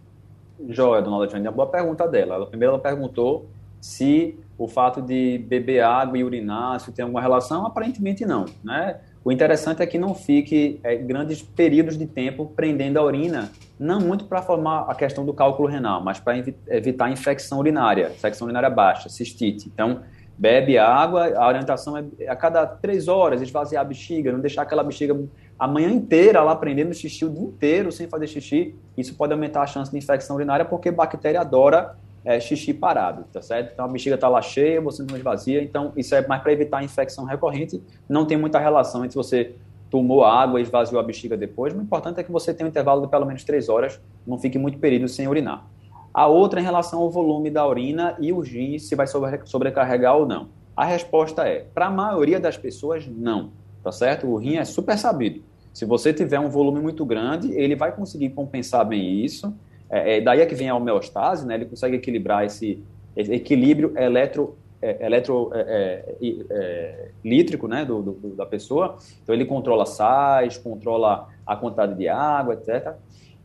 Joia, 0.69 1.01
dona 1.01 1.17
Ladiane. 1.17 1.47
A 1.47 1.51
boa 1.51 1.67
pergunta 1.67 2.07
dela. 2.07 2.35
Ela, 2.35 2.47
primeiro 2.47 2.73
ela 2.73 2.81
perguntou 2.81 3.49
se 3.81 4.39
o 4.57 4.67
fato 4.67 5.01
de 5.01 5.37
beber 5.39 5.81
água 5.81 6.17
e 6.17 6.23
urinar, 6.23 6.79
se 6.79 6.91
tem 6.91 7.03
alguma 7.03 7.21
relação, 7.21 7.65
aparentemente 7.65 8.25
não, 8.25 8.45
né? 8.63 8.99
O 9.27 9.31
interessante 9.33 9.81
é 9.81 9.85
que 9.85 9.97
não 9.97 10.15
fique 10.15 10.79
é, 10.81 10.95
grandes 10.95 11.41
períodos 11.41 11.97
de 11.97 12.05
tempo 12.05 12.45
prendendo 12.55 12.97
a 12.97 13.03
urina, 13.03 13.51
não 13.77 13.99
muito 13.99 14.23
para 14.23 14.41
formar 14.41 14.89
a 14.89 14.95
questão 14.95 15.25
do 15.25 15.33
cálculo 15.33 15.67
renal, 15.67 16.01
mas 16.01 16.17
para 16.17 16.37
evitar 16.69 17.11
infecção 17.11 17.59
urinária, 17.59 18.09
infecção 18.09 18.45
urinária 18.45 18.69
baixa, 18.69 19.09
cistite. 19.09 19.67
Então, 19.67 19.99
bebe 20.37 20.77
água, 20.77 21.27
a 21.35 21.45
orientação 21.45 21.97
é 21.97 22.29
a 22.29 22.37
cada 22.37 22.65
três 22.65 23.09
horas 23.09 23.41
esvaziar 23.41 23.81
a 23.81 23.85
bexiga, 23.85 24.31
não 24.31 24.39
deixar 24.39 24.61
aquela 24.61 24.81
bexiga 24.81 25.13
a 25.59 25.67
manhã 25.67 25.89
inteira 25.89 26.41
lá 26.41 26.55
prendendo 26.55 26.93
xixi 26.93 27.25
o 27.25 27.29
dia 27.29 27.43
inteiro 27.43 27.91
sem 27.91 28.07
fazer 28.07 28.27
xixi. 28.27 28.75
Isso 28.95 29.13
pode 29.13 29.33
aumentar 29.33 29.61
a 29.61 29.67
chance 29.67 29.91
de 29.91 29.97
infecção 29.97 30.37
urinária 30.37 30.63
porque 30.63 30.89
bactéria 30.89 31.41
adora 31.41 31.97
é, 32.27 32.41
xixi 32.41 32.73
parado, 32.73 33.23
tá 33.31 33.41
certo? 33.41 33.71
Então 33.71 33.85
a 33.85 33.87
bexiga 33.87 34.15
está 34.15 34.27
lá 34.27 34.41
cheia, 34.41 34.81
você 34.81 35.01
não 35.01 35.15
esvazia, 35.15 35.63
então 35.63 35.93
isso 35.95 36.13
é 36.13 36.27
mais 36.27 36.41
para 36.41 36.51
evitar 36.51 36.83
infecção 36.83 37.23
recorrente, 37.23 37.81
não 38.07 38.25
tem 38.25 38.35
muita 38.35 38.59
relação 38.59 39.05
entre 39.05 39.15
você 39.15 39.55
tomou 39.89 40.25
água 40.25 40.59
e 40.59 40.63
esvaziou 40.63 40.99
a 40.99 41.03
bexiga 41.03 41.37
depois, 41.37 41.73
o 41.73 41.81
importante 41.81 42.19
é 42.19 42.23
que 42.23 42.31
você 42.31 42.53
tenha 42.53 42.67
um 42.67 42.69
intervalo 42.69 43.01
de 43.01 43.07
pelo 43.07 43.25
menos 43.25 43.45
três 43.45 43.69
horas, 43.69 44.01
não 44.27 44.37
fique 44.37 44.59
muito 44.59 44.77
período 44.77 45.07
sem 45.07 45.25
urinar. 45.25 45.65
A 46.13 46.27
outra 46.27 46.59
em 46.59 46.63
relação 46.63 46.99
ao 46.99 47.09
volume 47.09 47.49
da 47.49 47.65
urina 47.65 48.17
e 48.19 48.33
o 48.33 48.41
rim, 48.41 48.77
se 48.77 48.93
vai 48.93 49.07
sobrecarregar 49.45 50.17
ou 50.17 50.25
não. 50.25 50.49
A 50.75 50.83
resposta 50.83 51.47
é, 51.47 51.65
para 51.73 51.85
a 51.85 51.89
maioria 51.89 52.41
das 52.41 52.57
pessoas, 52.57 53.07
não, 53.07 53.51
tá 53.81 53.91
certo? 53.91 54.27
O 54.27 54.35
rim 54.35 54.57
é 54.57 54.65
super 54.65 54.97
sabido. 54.97 55.41
Se 55.73 55.85
você 55.85 56.11
tiver 56.11 56.39
um 56.39 56.49
volume 56.49 56.81
muito 56.81 57.05
grande, 57.05 57.53
ele 57.53 57.75
vai 57.75 57.95
conseguir 57.95 58.31
compensar 58.31 58.85
bem 58.85 59.23
isso, 59.23 59.53
é, 59.89 60.17
é, 60.17 60.21
daí 60.21 60.41
é 60.41 60.45
que 60.45 60.55
vem 60.55 60.69
a 60.69 60.75
homeostase, 60.75 61.45
né? 61.45 61.55
Ele 61.55 61.65
consegue 61.65 61.95
equilibrar 61.95 62.45
esse, 62.45 62.83
esse 63.15 63.33
equilíbrio 63.33 63.97
eletro, 63.97 64.57
é, 64.81 65.05
eletro 65.05 65.51
é, 65.53 66.05
é, 66.21 66.45
é, 66.49 67.09
lítrico, 67.23 67.67
né, 67.67 67.85
do, 67.85 68.01
do, 68.01 68.35
da 68.35 68.45
pessoa. 68.45 68.97
Então 69.23 69.33
ele 69.33 69.45
controla 69.45 69.85
sais, 69.85 70.57
controla 70.57 71.27
a 71.45 71.55
quantidade 71.55 71.95
de 71.95 72.07
água, 72.07 72.53
etc. 72.53 72.93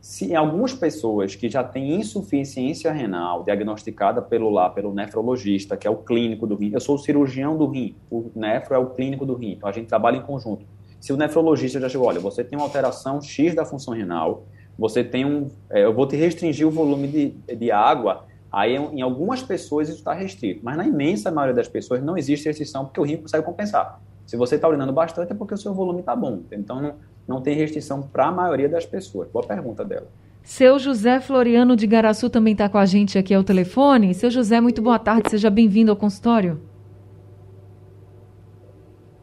Se 0.01 0.33
em 0.33 0.35
algumas 0.35 0.73
pessoas 0.73 1.33
que 1.33 1.49
já 1.49 1.63
têm 1.63 1.95
insuficiência 1.95 2.91
renal 2.91 3.41
diagnosticada 3.43 4.21
pelo 4.21 4.49
lá 4.49 4.69
pelo 4.69 4.93
nefrologista, 4.93 5.77
que 5.77 5.87
é 5.87 5.89
o 5.89 5.95
clínico 5.95 6.45
do 6.45 6.55
rim, 6.55 6.71
eu 6.73 6.81
sou 6.81 6.95
o 6.95 6.99
cirurgião 6.99 7.57
do 7.57 7.65
rim, 7.67 7.95
o 8.11 8.29
nefro 8.35 8.75
é 8.75 8.77
o 8.77 8.87
clínico 8.87 9.25
do 9.25 9.33
rim, 9.33 9.53
então 9.53 9.69
a 9.69 9.71
gente 9.71 9.87
trabalha 9.87 10.17
em 10.17 10.21
conjunto. 10.21 10.65
Se 10.99 11.13
o 11.13 11.17
nefrologista 11.17 11.79
já 11.79 11.87
chegou, 11.87 12.07
olha, 12.07 12.19
você 12.19 12.43
tem 12.43 12.59
uma 12.59 12.65
alteração 12.65 13.21
X 13.21 13.55
da 13.55 13.65
função 13.65 13.93
renal, 13.93 14.43
você 14.77 15.03
tem 15.03 15.25
um. 15.25 15.49
É, 15.69 15.83
eu 15.83 15.93
vou 15.93 16.07
te 16.07 16.15
restringir 16.15 16.67
o 16.67 16.71
volume 16.71 17.07
de, 17.07 17.55
de 17.55 17.71
água. 17.71 18.25
Aí, 18.51 18.75
em 18.75 19.01
algumas 19.01 19.41
pessoas, 19.41 19.89
isso 19.89 19.97
está 19.97 20.13
restrito. 20.13 20.61
Mas 20.63 20.77
na 20.77 20.85
imensa 20.85 21.31
maioria 21.31 21.55
das 21.55 21.67
pessoas 21.67 22.03
não 22.03 22.15
existe 22.15 22.45
restrição 22.45 22.85
porque 22.85 22.99
o 22.99 23.03
rim 23.03 23.17
consegue 23.17 23.43
compensar. 23.43 23.99
Se 24.27 24.37
você 24.37 24.55
está 24.55 24.67
urinando 24.67 24.93
bastante, 24.93 25.31
é 25.31 25.35
porque 25.35 25.55
o 25.55 25.57
seu 25.57 25.73
volume 25.73 26.01
está 26.01 26.15
bom. 26.15 26.41
Então, 26.51 26.79
não, 26.79 26.95
não 27.27 27.41
tem 27.41 27.55
restrição 27.55 28.01
para 28.03 28.27
a 28.27 28.31
maioria 28.31 28.69
das 28.69 28.85
pessoas. 28.85 29.27
Boa 29.29 29.45
pergunta 29.45 29.83
dela. 29.83 30.07
Seu 30.43 30.77
José 30.77 31.19
Floriano 31.19 31.75
de 31.75 31.87
Garaçu 31.87 32.29
também 32.29 32.51
está 32.51 32.67
com 32.67 32.77
a 32.77 32.85
gente 32.85 33.17
aqui 33.17 33.33
ao 33.33 33.43
telefone. 33.43 34.13
Seu 34.13 34.29
José, 34.29 34.59
muito 34.61 34.81
boa 34.81 34.99
tarde. 34.99 35.29
Seja 35.29 35.49
bem-vindo 35.49 35.89
ao 35.89 35.97
consultório. 35.97 36.61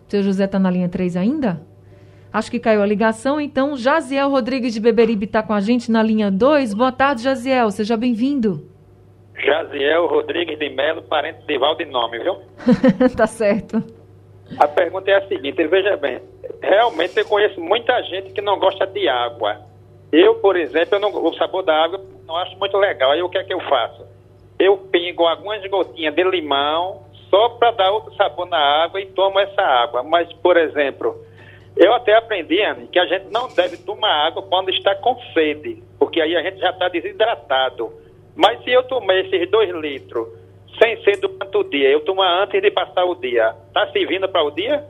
Seu 0.09 0.23
José 0.23 0.47
está 0.47 0.59
na 0.59 0.71
linha 0.71 0.88
3 0.88 1.16
ainda? 1.16 1.62
Acho 2.32 2.49
que 2.49 2.60
caiu 2.60 2.80
a 2.80 2.87
ligação, 2.87 3.40
então 3.40 3.76
Jaziel 3.76 4.30
Rodrigues 4.30 4.72
de 4.72 4.80
Beberibe 4.80 5.25
está 5.25 5.42
com 5.42 5.52
a 5.52 5.60
gente 5.60 5.90
na 5.90 6.00
linha 6.00 6.30
2. 6.30 6.75
Boa 6.75 6.92
tarde, 6.92 7.25
Jaziel, 7.25 7.72
seja 7.72 7.96
bem-vindo. 7.96 8.64
Jaziel 9.37 10.06
Rodrigues 10.06 10.56
de 10.56 10.68
Melo, 10.68 11.02
parente 11.02 11.44
de 11.44 11.58
Valdinome, 11.58 12.20
viu? 12.20 12.37
tá 13.16 13.26
certo. 13.26 13.82
A 14.56 14.68
pergunta 14.68 15.10
é 15.10 15.16
a 15.16 15.26
seguinte, 15.26 15.66
veja 15.66 15.96
bem, 15.96 16.20
realmente 16.62 17.18
eu 17.18 17.26
conheço 17.26 17.60
muita 17.60 18.00
gente 18.04 18.32
que 18.32 18.40
não 18.40 18.60
gosta 18.60 18.87
de 18.87 19.08
água. 19.08 19.62
Eu, 20.12 20.37
por 20.37 20.56
exemplo, 20.56 20.96
eu 20.96 21.00
não, 21.00 21.10
o 21.10 21.34
sabor 21.34 21.64
da 21.64 21.75
água 21.75 22.00
não 22.28 22.37
acho 22.37 22.56
muito 22.58 22.76
legal. 22.76 23.10
Aí 23.10 23.22
o 23.22 23.28
que 23.28 23.38
é 23.38 23.44
que 23.44 23.54
eu 23.54 23.60
faço? 23.60 24.06
Eu 24.56 24.76
pingo 24.76 25.25
algumas 25.25 25.64
gotinhas 25.66 26.14
de 26.14 26.22
limão 26.22 27.02
só 27.28 27.49
para 27.50 27.72
dar 27.72 27.90
outro 27.90 28.14
sabor 28.14 28.46
na 28.46 28.58
água 28.58 29.00
e 29.00 29.06
tomo 29.06 29.40
essa 29.40 29.62
água. 29.62 30.04
Mas, 30.04 30.32
por 30.34 30.56
exemplo, 30.56 31.25
eu 31.77 31.95
até 31.95 32.17
aprendi, 32.17 32.61
Anne, 32.62 32.89
que 32.89 32.99
a 32.99 33.07
gente 33.07 33.27
não 33.31 33.49
deve 33.49 33.77
tomar 33.79 34.27
água 34.27 34.43
quando 34.43 34.71
está 34.71 34.95
com 34.97 35.17
sede, 35.33 35.83
porque 35.99 36.21
aí 36.21 36.37
a 36.37 36.43
gente 36.43 36.59
já 36.59 36.71
está 36.71 36.89
desidratado. 36.89 37.93
Mas 38.37 38.62
se 38.65 38.71
eu 38.71 38.83
tomei 38.85 39.21
esses 39.21 39.50
dois 39.50 39.71
litros 39.71 40.29
sem 40.83 41.03
ser 41.03 41.19
durante 41.21 41.57
o 41.57 41.65
dia, 41.65 41.91
eu 41.91 42.00
tomo 42.00 42.23
antes 42.23 42.61
de 42.61 42.71
passar 42.71 43.05
o 43.05 43.15
dia, 43.15 43.55
está 43.69 43.91
servindo 43.93 44.29
para 44.29 44.43
o 44.43 44.50
dia? 44.50 44.85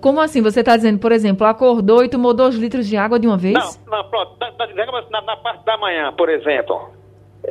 Como 0.00 0.20
assim? 0.20 0.42
Você 0.42 0.60
está 0.60 0.76
dizendo, 0.76 0.98
por 0.98 1.10
exemplo, 1.10 1.46
acordou 1.46 2.04
e 2.04 2.08
tomou 2.08 2.34
dois 2.34 2.54
litros 2.54 2.86
de 2.86 2.96
água 2.96 3.18
de 3.18 3.26
uma 3.26 3.36
vez? 3.36 3.54
Não, 3.54 3.98
não 3.98 4.08
pronto. 4.08 4.34
Está 4.34 4.52
tá 4.52 4.66
dizendo 4.66 4.92
na, 5.10 5.22
na, 5.22 5.36
parte 5.36 5.64
da 5.64 5.76
manhã, 5.76 6.12
por 6.12 6.28
exemplo. 6.28 6.90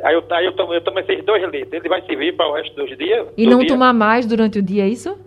Aí 0.02 0.14
eu, 0.14 0.24
aí 0.30 0.46
eu, 0.46 0.52
tomo, 0.52 0.72
eu 0.72 0.80
tomo 0.80 1.00
esses 1.00 1.24
dois 1.24 1.42
litros. 1.50 1.72
Ele 1.72 1.88
vai 1.88 2.00
servir 2.02 2.36
para 2.36 2.48
o 2.48 2.54
resto 2.54 2.74
dos 2.74 2.96
dias? 2.96 3.26
E 3.36 3.44
do 3.44 3.50
não 3.50 3.58
dia? 3.58 3.68
tomar 3.68 3.92
mais 3.92 4.26
durante 4.26 4.58
o 4.58 4.62
dia, 4.62 4.84
é 4.84 4.88
isso? 4.88 5.18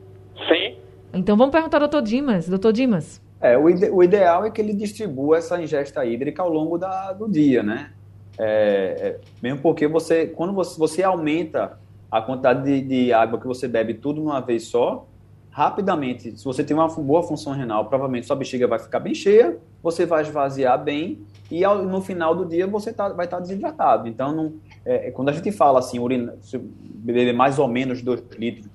Sim. 0.47 0.75
Então 1.13 1.37
vamos 1.37 1.51
perguntar 1.51 1.77
ao 1.77 1.87
doutor 1.87 2.01
Dimas. 2.01 2.49
Doutor 2.49 2.73
Dimas. 2.73 3.21
É, 3.39 3.57
o, 3.57 3.69
ide 3.69 3.89
o, 3.89 4.01
ideal 4.01 4.45
é 4.45 4.49
que 4.49 4.59
ele 4.59 4.73
distribua 4.73 5.37
essa 5.37 5.61
ingesta 5.61 6.03
hídrica 6.03 6.41
ao 6.41 6.49
longo 6.49 6.77
da, 6.77 7.11
do 7.11 7.29
dia, 7.29 7.61
né? 7.61 7.91
É, 8.37 8.95
é, 8.99 9.19
mesmo 9.41 9.59
porque 9.59 9.87
você, 9.87 10.25
quando 10.25 10.53
você, 10.53 10.79
você 10.79 11.03
aumenta 11.03 11.77
a 12.09 12.21
quantidade 12.21 12.63
de, 12.63 12.81
de, 12.81 13.13
água 13.13 13.39
que 13.39 13.45
você 13.45 13.67
bebe 13.67 13.93
tudo 13.95 14.23
uma 14.23 14.39
vez 14.39 14.63
só, 14.67 15.05
rapidamente, 15.51 16.37
se 16.37 16.43
você 16.43 16.63
tem 16.63 16.75
uma 16.75 16.87
boa 16.87 17.21
função 17.21 17.53
renal, 17.53 17.85
provavelmente 17.85 18.25
sua 18.25 18.35
bexiga 18.35 18.65
vai 18.65 18.79
ficar 18.79 18.99
bem 18.99 19.13
cheia, 19.13 19.57
você 19.83 20.05
vai 20.05 20.23
esvaziar 20.23 20.81
bem 20.81 21.21
e 21.51 21.63
ao, 21.63 21.83
no 21.83 22.01
final 22.01 22.33
do 22.33 22.45
dia 22.45 22.65
você 22.65 22.91
tá, 22.91 23.09
vai 23.09 23.25
estar 23.25 23.37
tá 23.37 23.43
desidratado. 23.43 24.07
Então, 24.07 24.33
não, 24.33 24.53
é, 24.83 25.11
quando 25.11 25.29
a 25.29 25.33
gente 25.33 25.51
fala 25.51 25.77
assim, 25.77 25.99
urina, 25.99 26.35
beber 26.81 27.33
mais 27.33 27.59
ou 27.59 27.67
menos 27.67 28.01
2 28.01 28.23
litros 28.39 28.67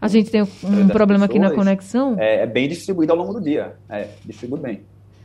a 0.00 0.08
gente 0.08 0.30
tem 0.30 0.42
um 0.42 0.88
problema 0.88 1.26
aqui 1.26 1.38
na 1.38 1.50
conexão. 1.50 2.16
É, 2.18 2.42
é, 2.42 2.46
bem 2.46 2.68
distribuído 2.68 3.12
ao 3.12 3.18
longo 3.18 3.34
do 3.34 3.40
dia. 3.40 3.74
É, 3.88 4.08
distribui 4.24 4.58
bem. 4.58 4.80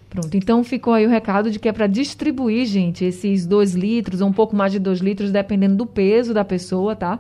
Pronto, 0.09 0.35
então 0.35 0.63
ficou 0.63 0.93
aí 0.93 1.05
o 1.05 1.09
recado 1.09 1.49
de 1.49 1.59
que 1.59 1.67
é 1.67 1.71
para 1.71 1.87
distribuir, 1.87 2.65
gente, 2.65 3.03
esses 3.03 3.45
dois 3.45 3.73
litros, 3.73 4.21
ou 4.21 4.27
um 4.27 4.33
pouco 4.33 4.55
mais 4.55 4.71
de 4.71 4.79
dois 4.79 4.99
litros, 4.99 5.31
dependendo 5.31 5.75
do 5.75 5.85
peso 5.85 6.33
da 6.33 6.43
pessoa, 6.45 6.95
tá? 6.95 7.19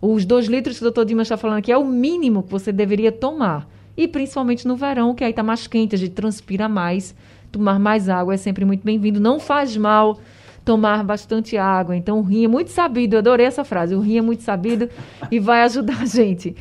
Os 0.00 0.24
dois 0.24 0.46
litros 0.46 0.78
que 0.78 0.82
o 0.82 0.86
doutor 0.86 1.04
Dimas 1.04 1.26
está 1.26 1.36
falando 1.36 1.58
aqui 1.58 1.70
é 1.70 1.78
o 1.78 1.84
mínimo 1.84 2.42
que 2.42 2.50
você 2.50 2.72
deveria 2.72 3.12
tomar. 3.12 3.68
E 3.96 4.08
principalmente 4.08 4.66
no 4.66 4.76
verão, 4.76 5.14
que 5.14 5.22
aí 5.22 5.30
está 5.30 5.42
mais 5.42 5.66
quente, 5.66 5.94
a 5.94 5.98
gente 5.98 6.12
transpira 6.12 6.68
mais. 6.68 7.14
Tomar 7.52 7.78
mais 7.78 8.08
água 8.08 8.34
é 8.34 8.36
sempre 8.36 8.64
muito 8.64 8.84
bem-vindo. 8.84 9.20
Não 9.20 9.38
faz 9.38 9.76
mal 9.76 10.18
tomar 10.64 11.02
bastante 11.04 11.56
água. 11.56 11.96
Então, 11.96 12.18
o 12.18 12.22
rim 12.22 12.44
é 12.44 12.48
muito 12.48 12.70
sabido. 12.70 13.14
Eu 13.14 13.18
adorei 13.18 13.46
essa 13.46 13.64
frase. 13.64 13.94
O 13.94 14.00
rim 14.00 14.18
é 14.18 14.22
muito 14.22 14.42
sabido 14.42 14.88
e 15.30 15.38
vai 15.38 15.62
ajudar 15.62 16.02
a 16.02 16.06
gente. 16.06 16.54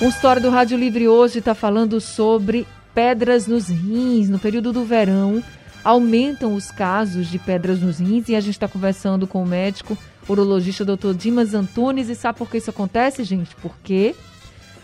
O 0.00 0.06
História 0.06 0.42
do 0.42 0.50
Rádio 0.50 0.76
Livre 0.76 1.08
hoje 1.08 1.38
está 1.38 1.54
falando 1.54 2.00
sobre 2.00 2.66
pedras 2.94 3.46
nos 3.46 3.68
rins. 3.68 4.28
No 4.28 4.38
período 4.38 4.72
do 4.72 4.84
verão, 4.84 5.42
aumentam 5.82 6.54
os 6.54 6.70
casos 6.70 7.28
de 7.28 7.38
pedras 7.38 7.80
nos 7.80 7.98
rins 7.98 8.28
e 8.28 8.34
a 8.34 8.40
gente 8.40 8.54
está 8.54 8.68
conversando 8.68 9.26
com 9.26 9.42
o 9.42 9.46
médico 9.46 9.96
urologista 10.28 10.84
Dr. 10.84 11.12
Dimas 11.14 11.54
Antunes. 11.54 12.08
E 12.08 12.14
sabe 12.14 12.38
por 12.38 12.50
que 12.50 12.58
isso 12.58 12.70
acontece, 12.70 13.24
gente? 13.24 13.54
Porque 13.56 14.14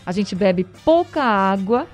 a 0.05 0.11
gente 0.11 0.35
bebe 0.35 0.65
pouca 0.85 1.23
água 1.23 1.87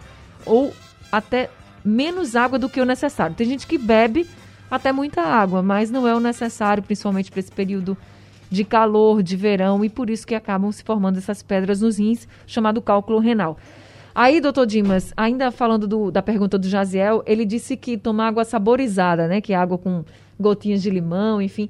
ou 0.45 0.73
até 1.11 1.49
menos 1.83 2.35
água 2.35 2.59
do 2.59 2.69
que 2.69 2.81
o 2.81 2.85
necessário. 2.85 3.35
Tem 3.35 3.47
gente 3.47 3.65
que 3.65 3.77
bebe 3.77 4.27
até 4.69 4.91
muita 4.91 5.21
água, 5.21 5.61
mas 5.61 5.89
não 5.89 6.07
é 6.07 6.15
o 6.15 6.19
necessário, 6.19 6.83
principalmente 6.83 7.31
para 7.31 7.39
esse 7.39 7.51
período 7.51 7.97
de 8.49 8.63
calor, 8.63 9.21
de 9.21 9.35
verão, 9.35 9.83
e 9.83 9.89
por 9.89 10.09
isso 10.09 10.25
que 10.25 10.35
acabam 10.35 10.71
se 10.71 10.83
formando 10.83 11.17
essas 11.17 11.41
pedras 11.41 11.81
nos 11.81 11.97
rins, 11.97 12.27
chamado 12.45 12.81
cálculo 12.81 13.19
renal. 13.19 13.57
Aí, 14.15 14.41
doutor 14.41 14.65
Dimas, 14.65 15.13
ainda 15.15 15.51
falando 15.51 15.87
do, 15.87 16.09
da 16.09 16.21
pergunta 16.21 16.57
do 16.57 16.67
Jaziel, 16.67 17.21
ele 17.25 17.45
disse 17.45 17.77
que 17.77 17.97
tomar 17.97 18.29
água 18.29 18.43
saborizada, 18.43 19.27
né, 19.27 19.41
que 19.41 19.53
é 19.53 19.55
água 19.55 19.77
com 19.77 20.03
gotinhas 20.39 20.81
de 20.81 20.89
limão, 20.89 21.41
enfim. 21.41 21.69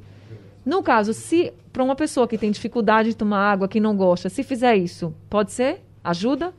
No 0.65 0.83
caso, 0.83 1.13
se 1.13 1.53
para 1.73 1.83
uma 1.83 1.95
pessoa 1.95 2.27
que 2.27 2.37
tem 2.37 2.51
dificuldade 2.51 3.09
de 3.09 3.15
tomar 3.15 3.51
água, 3.51 3.67
que 3.67 3.79
não 3.79 3.95
gosta, 3.95 4.29
se 4.29 4.43
fizer 4.43 4.75
isso, 4.75 5.13
pode 5.29 5.51
ser? 5.51 5.81
Ajuda? 6.03 6.53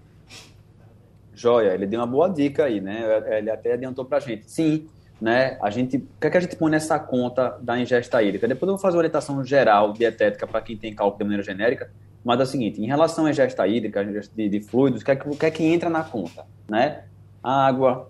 Joia, 1.35 1.73
ele 1.73 1.87
deu 1.87 2.01
uma 2.01 2.07
boa 2.07 2.29
dica 2.29 2.65
aí, 2.65 2.81
né? 2.81 3.05
Ele 3.39 3.51
até 3.51 3.75
adiantou 3.75 4.05
para 4.05 4.19
gente. 4.19 4.51
Sim, 4.51 4.87
né? 5.21 5.59
A 5.63 5.71
gente, 5.71 5.97
o 5.97 6.21
que, 6.21 6.27
é 6.27 6.31
que 6.31 6.37
a 6.37 6.41
gente 6.41 6.57
põe 6.57 6.71
nessa 6.71 6.99
conta 6.99 7.59
da 7.61 7.79
ingesta 7.79 8.23
hídrica? 8.23 8.47
Depois 8.47 8.69
eu 8.69 8.75
vou 8.75 8.83
fazer 8.83 8.97
uma 8.97 9.01
orientação 9.01 9.45
geral, 9.45 9.93
dietética, 9.93 10.47
para 10.47 10.61
quem 10.61 10.77
tem 10.77 10.95
cálculo 10.95 11.19
de 11.19 11.25
maneira 11.25 11.43
genérica, 11.43 11.91
mas 12.25 12.41
é 12.41 12.43
o 12.43 12.47
seguinte, 12.47 12.81
em 12.81 12.87
relação 12.87 13.27
à 13.27 13.31
ingesta 13.31 13.67
hídrica, 13.67 14.05
de, 14.05 14.49
de 14.49 14.61
fluidos, 14.61 15.03
o 15.03 15.05
que, 15.05 15.11
é 15.11 15.17
que, 15.17 15.29
o 15.29 15.37
que 15.37 15.47
é 15.47 15.51
que 15.51 15.65
entra 15.65 15.89
na 15.89 16.05
conta? 16.05 16.45
Né? 16.69 17.05
Água, 17.43 18.09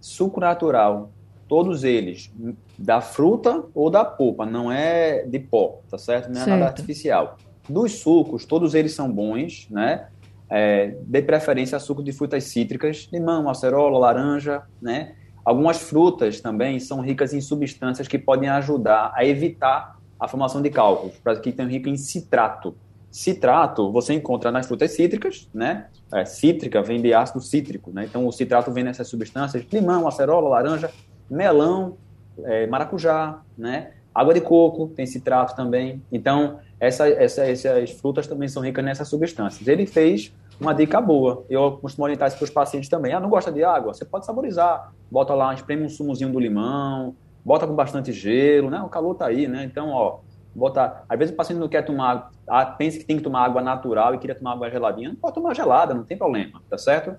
suco 0.00 0.40
natural, 0.40 1.10
todos 1.48 1.84
eles 1.84 2.32
da 2.78 3.00
fruta 3.00 3.64
ou 3.74 3.90
da 3.90 4.04
polpa, 4.04 4.44
não 4.44 4.70
é 4.70 5.24
de 5.24 5.38
pó, 5.38 5.80
tá 5.90 5.98
certo? 5.98 6.26
Não 6.26 6.40
é 6.40 6.44
Certo. 6.44 6.50
nada 6.50 6.66
artificial. 6.66 7.36
Dos 7.68 7.92
sucos, 8.00 8.44
todos 8.44 8.74
eles 8.74 8.92
são 8.92 9.10
bons, 9.10 9.66
né? 9.70 10.06
É, 10.48 10.94
de 11.02 11.22
preferência 11.22 11.78
suco 11.80 12.04
de 12.04 12.12
frutas 12.12 12.44
cítricas, 12.44 13.08
limão, 13.12 13.48
acerola, 13.48 13.98
laranja, 13.98 14.62
né? 14.80 15.14
Algumas 15.46 15.78
frutas 15.78 16.40
também 16.40 16.80
são 16.80 17.00
ricas 17.00 17.32
em 17.32 17.40
substâncias 17.40 18.08
que 18.08 18.18
podem 18.18 18.48
ajudar 18.48 19.12
a 19.14 19.24
evitar 19.24 19.96
a 20.18 20.26
formação 20.26 20.60
de 20.60 20.68
cálculos, 20.70 21.16
para 21.22 21.36
que 21.36 21.52
tenham 21.52 21.70
rico 21.70 21.88
em 21.88 21.96
citrato. 21.96 22.74
Citrato 23.12 23.92
você 23.92 24.12
encontra 24.12 24.50
nas 24.50 24.66
frutas 24.66 24.90
cítricas, 24.90 25.48
né? 25.54 25.86
É, 26.12 26.24
cítrica 26.24 26.82
vem 26.82 27.00
de 27.00 27.14
ácido 27.14 27.40
cítrico, 27.40 27.92
né? 27.92 28.06
Então 28.06 28.26
o 28.26 28.32
citrato 28.32 28.72
vem 28.72 28.82
nessas 28.82 29.06
substâncias: 29.06 29.64
limão, 29.72 30.08
acerola, 30.08 30.48
laranja, 30.48 30.90
melão, 31.30 31.96
é, 32.42 32.66
maracujá, 32.66 33.40
né? 33.56 33.92
Água 34.12 34.34
de 34.34 34.40
coco 34.40 34.88
tem 34.88 35.06
citrato 35.06 35.54
também. 35.54 36.02
Então 36.10 36.58
essa, 36.80 37.08
essa, 37.08 37.44
essas 37.44 37.92
frutas 37.92 38.26
também 38.26 38.48
são 38.48 38.64
ricas 38.64 38.84
nessas 38.84 39.06
substâncias. 39.06 39.68
Ele 39.68 39.86
fez 39.86 40.34
uma 40.60 40.72
dica 40.72 41.00
boa. 41.00 41.44
Eu 41.48 41.72
costumo 41.72 42.04
orientar 42.04 42.28
isso 42.28 42.36
para 42.36 42.44
os 42.44 42.50
pacientes 42.50 42.88
também. 42.88 43.12
Ah, 43.12 43.20
não 43.20 43.28
gosta 43.28 43.52
de 43.52 43.62
água? 43.62 43.92
Você 43.92 44.04
pode 44.04 44.26
saborizar. 44.26 44.92
Bota 45.10 45.34
lá, 45.34 45.52
espreme 45.54 45.84
um 45.84 45.88
sumozinho 45.88 46.32
do 46.32 46.40
limão, 46.40 47.14
bota 47.44 47.66
com 47.66 47.74
bastante 47.74 48.12
gelo, 48.12 48.70
né? 48.70 48.80
O 48.80 48.88
calor 48.88 49.14
tá 49.14 49.26
aí, 49.26 49.46
né? 49.46 49.64
Então, 49.64 49.90
ó, 49.90 50.20
bota. 50.54 51.04
Às 51.08 51.18
vezes 51.18 51.34
o 51.34 51.36
paciente 51.36 51.58
não 51.58 51.68
quer 51.68 51.82
tomar, 51.82 52.30
ah, 52.48 52.66
pensa 52.66 52.98
que 52.98 53.04
tem 53.04 53.16
que 53.16 53.22
tomar 53.22 53.44
água 53.44 53.60
natural 53.60 54.14
e 54.14 54.18
queria 54.18 54.34
tomar 54.34 54.52
água 54.52 54.70
geladinha. 54.70 55.16
Pode 55.20 55.34
tomar 55.34 55.54
gelada, 55.54 55.94
não 55.94 56.04
tem 56.04 56.16
problema, 56.16 56.62
tá 56.68 56.78
certo? 56.78 57.14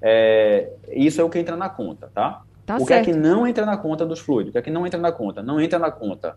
É, 0.00 0.70
isso 0.90 1.20
é 1.20 1.24
o 1.24 1.30
que 1.30 1.38
entra 1.38 1.56
na 1.56 1.68
conta, 1.68 2.10
tá? 2.14 2.42
Tá 2.66 2.76
o 2.76 2.78
que 2.78 2.86
certo. 2.86 3.08
é 3.08 3.12
que 3.12 3.18
não 3.18 3.46
entra 3.46 3.64
na 3.66 3.76
conta 3.76 4.06
dos 4.06 4.20
fluidos? 4.20 4.50
O 4.50 4.52
que 4.52 4.58
é 4.58 4.62
que 4.62 4.70
não 4.70 4.86
entra 4.86 5.00
na 5.00 5.12
conta? 5.12 5.42
Não 5.42 5.60
entra 5.60 5.78
na 5.78 5.90
conta 5.90 6.36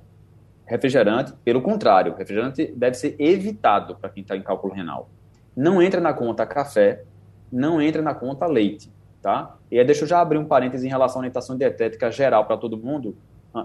refrigerante, 0.68 1.34
pelo 1.46 1.62
contrário, 1.62 2.14
refrigerante 2.16 2.68
deve 2.76 2.96
ser 2.98 3.16
evitado 3.18 3.96
para 3.96 4.10
quem 4.10 4.22
está 4.22 4.36
em 4.36 4.42
cálculo 4.42 4.74
renal. 4.74 5.10
Não 5.58 5.82
entra 5.82 6.00
na 6.00 6.14
conta 6.14 6.46
café, 6.46 7.04
não 7.52 7.82
entra 7.82 8.00
na 8.00 8.14
conta 8.14 8.46
leite, 8.46 8.92
tá? 9.24 9.58
E 9.72 9.80
aí 9.80 9.84
deixa 9.84 10.04
eu 10.04 10.08
já 10.08 10.22
abrir 10.22 10.38
um 10.38 10.46
parêntese 10.46 10.86
em 10.86 10.90
relação 10.90 11.18
à 11.18 11.20
orientação 11.22 11.58
dietética 11.58 12.12
geral 12.12 12.46
para 12.46 12.56
todo 12.58 12.78
mundo, 12.78 13.18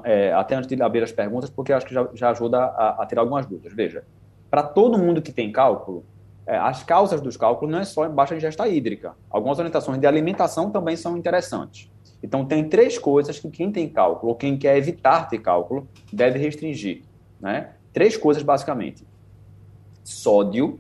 é, 0.03 0.33
até 0.33 0.55
antes 0.55 0.69
de 0.69 0.83
abrir 0.83 1.03
as 1.03 1.13
perguntas, 1.13 1.51
porque 1.51 1.71
acho 1.71 1.85
que 1.85 1.93
já, 1.93 2.09
já 2.15 2.31
ajuda 2.31 2.59
a, 2.59 3.03
a 3.03 3.07
tirar 3.07 3.21
algumas 3.21 3.45
dúvidas. 3.45 3.75
Veja, 3.75 4.05
para 4.51 4.63
todo 4.63 4.97
mundo 4.99 5.21
que 5.21 5.33
tem 5.33 5.53
cálculo, 5.53 6.03
é, 6.47 6.57
as 6.57 6.83
causas 6.83 7.21
dos 7.21 7.37
cálculos 7.37 7.71
não 7.71 7.81
é 7.81 7.85
só 7.85 8.09
baixa 8.09 8.35
ingesta 8.35 8.67
hídrica. 8.67 9.15
Algumas 9.31 9.59
orientações 9.59 9.99
de 9.99 10.07
alimentação 10.07 10.71
também 10.71 10.97
são 10.97 11.17
interessantes. 11.17 11.91
Então, 12.23 12.45
tem 12.45 12.69
três 12.69 12.99
coisas 12.99 13.39
que 13.39 13.51
quem 13.51 13.71
tem 13.71 13.89
cálculo, 13.89 14.33
ou 14.33 14.37
quem 14.37 14.57
quer 14.57 14.77
evitar 14.77 15.29
ter 15.29 15.39
cálculo, 15.39 15.89
deve 16.13 16.39
restringir. 16.39 17.03
Né? 17.41 17.71
Três 17.93 18.17
coisas, 18.17 18.43
basicamente. 18.43 19.07
Sódio, 20.05 20.79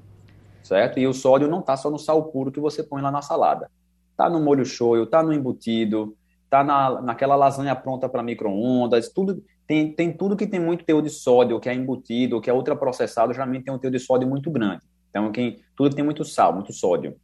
certo? 0.62 0.98
E 0.98 1.06
o 1.06 1.12
sódio 1.12 1.48
não 1.48 1.60
está 1.60 1.76
só 1.76 1.90
no 1.90 1.98
sal 1.98 2.24
puro 2.24 2.52
que 2.52 2.60
você 2.60 2.82
põe 2.82 3.02
lá 3.02 3.10
na 3.10 3.22
salada. 3.22 3.70
Está 4.10 4.28
no 4.28 4.40
molho 4.40 4.64
shoyu, 4.64 5.04
está 5.04 5.22
no 5.22 5.32
embutido, 5.32 6.16
está 6.44 6.62
na, 6.62 7.00
naquela 7.00 7.34
lasanha 7.34 7.74
pronta 7.74 8.08
para 8.08 8.22
micro-ondas, 8.22 9.08
tudo, 9.08 9.42
tem, 9.66 9.92
tem 9.92 10.12
tudo 10.12 10.36
que 10.36 10.46
tem 10.46 10.60
muito 10.60 10.84
teor 10.84 11.02
de 11.02 11.10
sódio, 11.10 11.58
que 11.58 11.68
é 11.68 11.74
embutido, 11.74 12.40
que 12.40 12.50
é 12.50 12.52
ultraprocessado, 12.52 13.32
geralmente 13.32 13.64
tem 13.64 13.74
um 13.74 13.78
teor 13.78 13.90
de 13.90 13.98
sódio 13.98 14.28
muito 14.28 14.50
grande. 14.50 14.82
Então, 15.08 15.32
quem, 15.32 15.60
tudo 15.76 15.90
que 15.90 15.96
tem 15.96 16.04
muito 16.04 16.24
sal, 16.24 16.52
muito 16.52 16.72
sódio. 16.72 17.16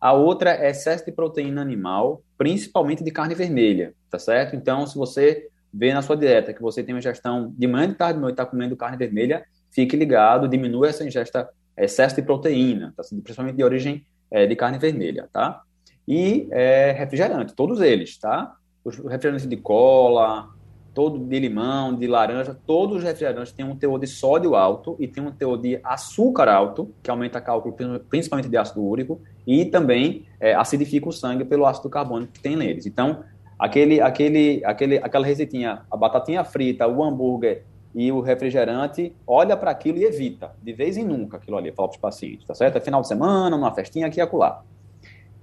A 0.00 0.14
outra 0.14 0.54
é 0.54 0.70
excesso 0.70 1.04
de 1.04 1.12
proteína 1.12 1.60
animal, 1.60 2.22
principalmente 2.38 3.04
de 3.04 3.10
carne 3.10 3.34
vermelha, 3.34 3.92
tá 4.10 4.18
certo? 4.18 4.56
Então, 4.56 4.86
se 4.86 4.96
você 4.96 5.48
vê 5.72 5.92
na 5.92 6.00
sua 6.00 6.16
dieta 6.16 6.54
que 6.54 6.62
você 6.62 6.82
tem 6.82 6.94
uma 6.94 7.00
ingestão 7.00 7.52
de 7.56 7.66
manhã, 7.66 7.88
de 7.88 7.94
tarde, 7.94 8.14
de 8.14 8.20
noite, 8.20 8.32
está 8.32 8.46
comendo 8.46 8.76
carne 8.76 8.96
vermelha, 8.96 9.44
fique 9.70 9.94
ligado, 9.96 10.48
diminua 10.48 10.88
essa 10.88 11.04
ingesta, 11.04 11.48
excesso 11.84 12.16
de 12.16 12.22
proteína, 12.22 12.92
tá? 12.96 13.02
principalmente 13.22 13.56
de 13.56 13.64
origem 13.64 14.04
é, 14.30 14.46
de 14.46 14.54
carne 14.54 14.78
vermelha, 14.78 15.28
tá? 15.32 15.62
E 16.06 16.48
é, 16.50 16.92
refrigerante, 16.92 17.54
todos 17.54 17.80
eles, 17.80 18.18
tá? 18.18 18.54
Os 18.84 18.96
refrigerantes 18.96 19.46
de 19.46 19.56
cola, 19.56 20.48
todo 20.94 21.18
de 21.18 21.38
limão, 21.38 21.94
de 21.94 22.06
laranja, 22.06 22.56
todos 22.66 22.98
os 22.98 23.02
refrigerantes 23.02 23.52
têm 23.52 23.64
um 23.64 23.76
teor 23.76 23.98
de 23.98 24.06
sódio 24.06 24.54
alto 24.54 24.96
e 24.98 25.06
tem 25.06 25.24
um 25.24 25.30
teor 25.30 25.56
de 25.56 25.80
açúcar 25.84 26.48
alto, 26.48 26.92
que 27.02 27.10
aumenta 27.10 27.40
cálculo 27.40 27.74
principalmente 28.08 28.48
de 28.48 28.56
ácido 28.56 28.82
úrico, 28.82 29.20
e 29.46 29.64
também 29.64 30.26
é, 30.38 30.54
acidifica 30.54 31.08
o 31.08 31.12
sangue 31.12 31.44
pelo 31.44 31.66
ácido 31.66 31.88
carbônico 31.88 32.32
que 32.32 32.40
tem 32.40 32.56
neles. 32.56 32.86
Então, 32.86 33.22
aquele, 33.58 34.00
aquele, 34.00 34.62
aquele, 34.64 34.98
aquela 34.98 35.26
receitinha, 35.26 35.82
a 35.90 35.96
batatinha 35.96 36.44
frita, 36.44 36.86
o 36.86 37.02
hambúrguer 37.04 37.64
e 37.94 38.10
o 38.12 38.20
refrigerante, 38.20 39.14
olha 39.26 39.56
para 39.56 39.70
aquilo 39.70 39.98
e 39.98 40.04
evita, 40.04 40.52
de 40.62 40.72
vez 40.72 40.96
em 40.96 41.04
nunca, 41.04 41.36
aquilo 41.36 41.56
ali, 41.56 41.72
para 41.72 41.88
os 41.88 41.96
pacientes, 41.96 42.46
tá 42.46 42.54
certo? 42.54 42.76
É 42.76 42.80
final 42.80 43.00
de 43.00 43.08
semana, 43.08 43.56
numa 43.56 43.72
festinha 43.72 44.06
aqui 44.06 44.18
e 44.18 44.20
acolá. 44.20 44.62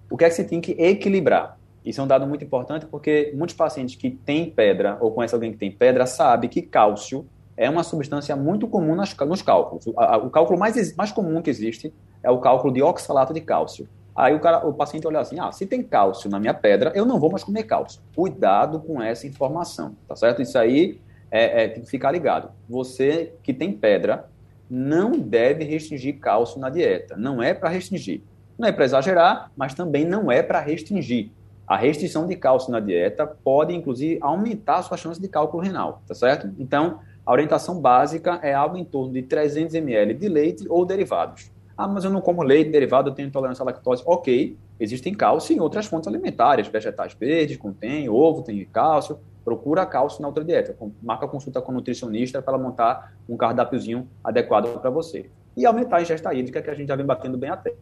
O 0.10 0.16
que 0.16 0.24
é 0.24 0.30
que 0.30 0.36
você 0.36 0.44
tem 0.44 0.62
que 0.62 0.72
equilibrar? 0.72 1.58
Isso 1.84 2.02
é 2.02 2.04
um 2.04 2.08
dado 2.08 2.26
muito 2.26 2.44
importante 2.44 2.86
porque 2.86 3.34
muitos 3.36 3.56
pacientes 3.56 3.96
que 3.96 4.10
têm 4.10 4.50
pedra 4.50 4.98
ou 5.00 5.12
conhecem 5.12 5.36
alguém 5.36 5.52
que 5.52 5.58
tem 5.58 5.72
pedra 5.72 6.06
sabe 6.06 6.48
que 6.48 6.62
cálcio 6.62 7.26
é 7.56 7.70
uma 7.70 7.84
substância 7.84 8.36
muito 8.36 8.68
comum 8.68 8.96
nas, 8.96 9.16
nos 9.16 9.42
cálculos. 9.42 9.88
O, 9.88 10.00
a, 10.00 10.18
o 10.18 10.30
cálculo 10.30 10.60
mais, 10.60 10.96
mais 10.96 11.12
comum 11.12 11.42
que 11.42 11.50
existe 11.50 11.94
é 12.22 12.30
o 12.30 12.40
cálculo 12.40 12.74
de 12.74 12.82
oxalato 12.82 13.34
de 13.34 13.42
cálcio. 13.42 13.88
Aí 14.16 14.34
o, 14.34 14.40
cara, 14.40 14.66
o 14.68 14.74
paciente 14.74 15.06
olha 15.06 15.20
assim, 15.20 15.40
ah, 15.40 15.52
se 15.52 15.66
tem 15.66 15.84
cálcio 15.84 16.30
na 16.30 16.40
minha 16.40 16.54
pedra, 16.54 16.92
eu 16.96 17.06
não 17.06 17.20
vou 17.20 17.30
mais 17.30 17.44
comer 17.44 17.64
cálcio. 17.64 18.02
Cuidado 18.16 18.80
com 18.80 19.02
essa 19.02 19.28
informação, 19.28 19.96
tá 20.08 20.16
certo? 20.16 20.42
Isso 20.42 20.58
aí 20.58 21.00
é, 21.30 21.64
é, 21.64 21.68
tem 21.68 21.84
que 21.84 21.90
ficar 21.90 22.12
ligado. 22.12 22.52
Você 22.70 23.34
que 23.44 23.54
tem 23.54 23.72
pedra 23.72 24.30
não 24.70 25.12
deve 25.12 25.64
restringir 25.64 26.20
cálcio 26.20 26.60
na 26.60 26.70
dieta. 26.70 27.16
Não 27.16 27.42
é 27.42 27.54
para 27.54 27.70
restringir. 27.70 28.22
Não 28.58 28.68
é 28.68 28.72
para 28.72 28.86
exagerar, 28.86 29.52
mas 29.56 29.74
também 29.74 30.06
não 30.06 30.32
é 30.32 30.42
para 30.42 30.60
restringir. 30.60 31.30
A 31.66 31.76
restrição 31.76 32.26
de 32.26 32.36
cálcio 32.36 32.72
na 32.72 32.80
dieta 32.80 33.28
pode, 33.28 33.76
inclusive, 33.76 34.18
aumentar 34.22 34.78
a 34.78 34.84
sua 34.84 34.98
chance 34.98 35.22
de 35.22 35.28
cálculo 35.28 35.62
renal, 35.62 36.02
tá 36.08 36.16
certo? 36.16 36.50
Então, 36.58 37.00
a 37.26 37.32
orientação 37.32 37.80
básica 37.80 38.40
é 38.42 38.54
algo 38.54 38.78
em 38.78 38.86
torno 38.86 39.12
de 39.12 39.22
300 39.22 39.76
ml 39.76 40.14
de 40.14 40.30
leite 40.30 40.66
ou 40.70 40.86
derivados. 40.86 41.52
Ah, 41.78 41.88
mas 41.88 42.06
eu 42.06 42.10
não 42.10 42.22
como 42.22 42.42
leite 42.42 42.72
derivado, 42.72 43.10
eu 43.10 43.14
tenho 43.14 43.28
intolerância 43.28 43.62
à 43.62 43.66
lactose. 43.66 44.02
Ok, 44.06 44.58
existem 44.80 45.14
cálcio 45.14 45.56
em 45.56 45.60
outras 45.60 45.86
fontes 45.86 46.08
alimentares, 46.08 46.68
vegetais 46.68 47.14
verdes 47.14 47.58
contém, 47.58 48.10
ovo 48.10 48.42
tem 48.42 48.66
cálcio. 48.66 49.20
Procura 49.48 49.86
cálcio 49.86 50.22
na 50.22 50.28
outra 50.28 50.44
dieta. 50.44 50.76
Marca 51.02 51.26
consulta 51.26 51.62
com 51.62 51.72
o 51.72 51.76
nutricionista 51.76 52.42
para 52.42 52.54
ela 52.54 52.62
montar 52.62 53.14
um 53.30 53.38
cardápiozinho 53.38 54.06
adequado 54.22 54.78
para 54.82 54.90
você. 54.90 55.30
E 55.56 55.66
aumentar 55.66 56.00
a 56.00 56.02
ingesta 56.02 56.34
hídrica, 56.34 56.62
que 56.62 56.70
a 56.70 56.74
gente 56.74 56.90
já 56.90 56.98
vem 56.98 57.06
batendo 57.06 57.38
bem 57.38 57.50
até. 57.50 57.74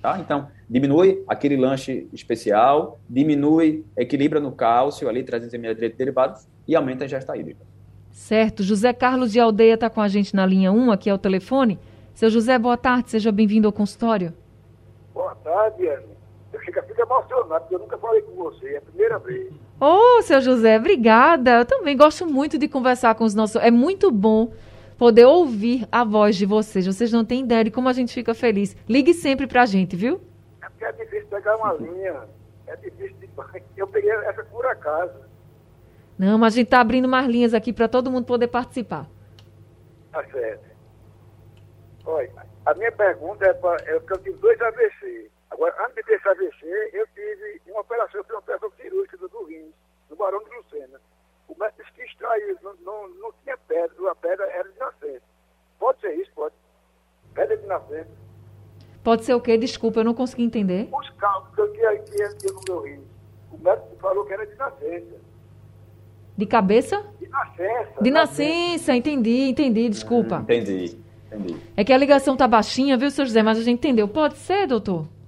Tá? 0.00 0.18
Então, 0.18 0.48
diminui 0.66 1.22
aquele 1.28 1.58
lanche 1.58 2.08
especial, 2.10 2.98
diminui, 3.06 3.84
equilibra 3.98 4.40
no 4.40 4.50
cálcio, 4.50 5.10
ali, 5.10 5.22
300 5.22 5.52
ml 5.52 5.78
de 5.78 5.94
derivados, 5.94 6.48
e 6.66 6.74
aumenta 6.74 7.04
a 7.04 7.06
ingesta 7.06 7.36
hídrica. 7.36 7.60
Certo. 8.10 8.62
José 8.62 8.90
Carlos 8.94 9.30
de 9.30 9.38
Aldeia 9.38 9.74
está 9.74 9.90
com 9.90 10.00
a 10.00 10.08
gente 10.08 10.34
na 10.34 10.46
linha 10.46 10.72
1, 10.72 10.90
aqui 10.90 11.10
é 11.10 11.12
o 11.12 11.18
telefone. 11.18 11.78
Seu 12.14 12.30
José, 12.30 12.58
boa 12.58 12.78
tarde, 12.78 13.10
seja 13.10 13.30
bem-vindo 13.30 13.68
ao 13.68 13.74
consultório. 13.74 14.32
Boa 15.12 15.34
tarde, 15.34 15.86
Ana. 15.86 16.02
Eu 16.50 16.60
fico, 16.60 16.82
fico 16.82 17.02
emocionado, 17.02 17.60
porque 17.60 17.74
eu 17.74 17.78
nunca 17.78 17.98
falei 17.98 18.22
com 18.22 18.36
você, 18.36 18.68
é 18.68 18.78
a 18.78 18.80
primeira 18.80 19.18
vez. 19.18 19.52
Ô, 19.80 20.18
oh, 20.18 20.22
seu 20.22 20.42
José, 20.42 20.76
obrigada. 20.76 21.60
Eu 21.60 21.64
também 21.64 21.96
gosto 21.96 22.26
muito 22.26 22.58
de 22.58 22.68
conversar 22.68 23.14
com 23.14 23.24
os 23.24 23.34
nossos. 23.34 23.56
É 23.62 23.70
muito 23.70 24.10
bom 24.10 24.52
poder 24.98 25.24
ouvir 25.24 25.88
a 25.90 26.04
voz 26.04 26.36
de 26.36 26.44
vocês. 26.44 26.86
Vocês 26.86 27.10
não 27.10 27.24
têm 27.24 27.44
ideia 27.44 27.64
de 27.64 27.70
como 27.70 27.88
a 27.88 27.94
gente 27.94 28.12
fica 28.12 28.34
feliz. 28.34 28.76
Ligue 28.86 29.14
sempre 29.14 29.46
pra 29.46 29.64
gente, 29.64 29.96
viu? 29.96 30.20
É 30.62 30.68
porque 30.68 30.84
é 30.84 30.92
difícil 30.92 31.26
pegar 31.28 31.56
uma 31.56 31.72
linha. 31.72 32.28
É 32.66 32.76
difícil 32.76 33.16
demais. 33.18 33.62
Eu 33.74 33.88
peguei 33.88 34.10
essa 34.10 34.44
por 34.44 34.66
acaso. 34.66 35.14
Não, 36.18 36.36
mas 36.36 36.52
a 36.52 36.56
gente 36.58 36.68
tá 36.68 36.82
abrindo 36.82 37.08
mais 37.08 37.26
linhas 37.26 37.54
aqui 37.54 37.72
para 37.72 37.88
todo 37.88 38.10
mundo 38.10 38.26
poder 38.26 38.48
participar. 38.48 39.08
Tá 40.12 40.22
certo. 40.30 40.68
Olha, 42.04 42.30
a 42.66 42.74
minha 42.74 42.92
pergunta 42.92 43.46
é, 43.46 43.54
pra, 43.54 43.76
é 43.86 43.98
porque 43.98 44.12
eu 44.12 44.18
tive 44.18 44.36
dois 44.36 44.60
AVC. 44.60 45.30
Agora, 45.60 45.74
antes 45.84 46.06
de 46.06 46.14
AVC, 46.14 46.90
eu 46.94 47.06
tive 47.08 47.60
uma 47.66 47.82
operação, 47.82 48.18
eu 48.18 48.24
fiz 48.24 48.32
uma 48.32 48.38
operação 48.38 48.72
cirúrgica 48.80 49.18
do 49.18 49.44
rins, 49.44 49.74
no 50.08 50.16
Barão 50.16 50.42
de 50.42 50.56
Lucena. 50.56 50.98
O 51.46 51.54
médico 51.58 51.82
disse 51.82 51.92
que 51.92 52.02
extraiu, 52.02 52.56
não, 52.62 52.74
não, 52.76 53.08
não 53.16 53.32
tinha 53.44 53.58
pedra, 53.68 54.10
a 54.10 54.14
pedra 54.14 54.46
era 54.46 54.66
de 54.70 54.78
nascença. 54.78 55.22
Pode 55.78 56.00
ser 56.00 56.14
isso, 56.14 56.30
pode. 56.34 56.54
Pedra 57.34 57.58
de 57.58 57.66
nascença. 57.66 58.08
Pode 59.04 59.26
ser 59.26 59.34
o 59.34 59.40
quê? 59.40 59.58
Desculpa, 59.58 60.00
eu 60.00 60.04
não 60.04 60.14
consegui 60.14 60.44
entender. 60.44 60.88
Os 60.90 61.10
cálculos 61.10 61.54
que 61.54 61.60
eu 61.60 61.72
tinha, 61.74 62.04
tinha 62.38 62.52
no 62.54 62.60
meu 62.66 62.80
rins. 62.80 63.04
O 63.52 63.58
médico 63.58 63.96
falou 64.00 64.24
que 64.24 64.32
era 64.32 64.46
de 64.46 64.54
nascença. 64.54 65.20
De 66.38 66.46
cabeça? 66.46 67.04
De 67.18 67.28
nascença. 67.28 68.02
De 68.02 68.10
nascença, 68.10 68.96
entendi, 68.96 69.50
entendi, 69.50 69.90
desculpa. 69.90 70.38
Hum, 70.38 70.42
entendi, 70.44 70.98
entendi. 71.26 71.60
É 71.76 71.84
que 71.84 71.92
a 71.92 71.98
ligação 71.98 72.34
tá 72.34 72.48
baixinha, 72.48 72.96
viu, 72.96 73.10
seu 73.10 73.26
José? 73.26 73.42
Mas 73.42 73.58
a 73.58 73.62
gente 73.62 73.76
entendeu. 73.76 74.08
Pode 74.08 74.38
ser, 74.38 74.66
doutor? 74.66 75.19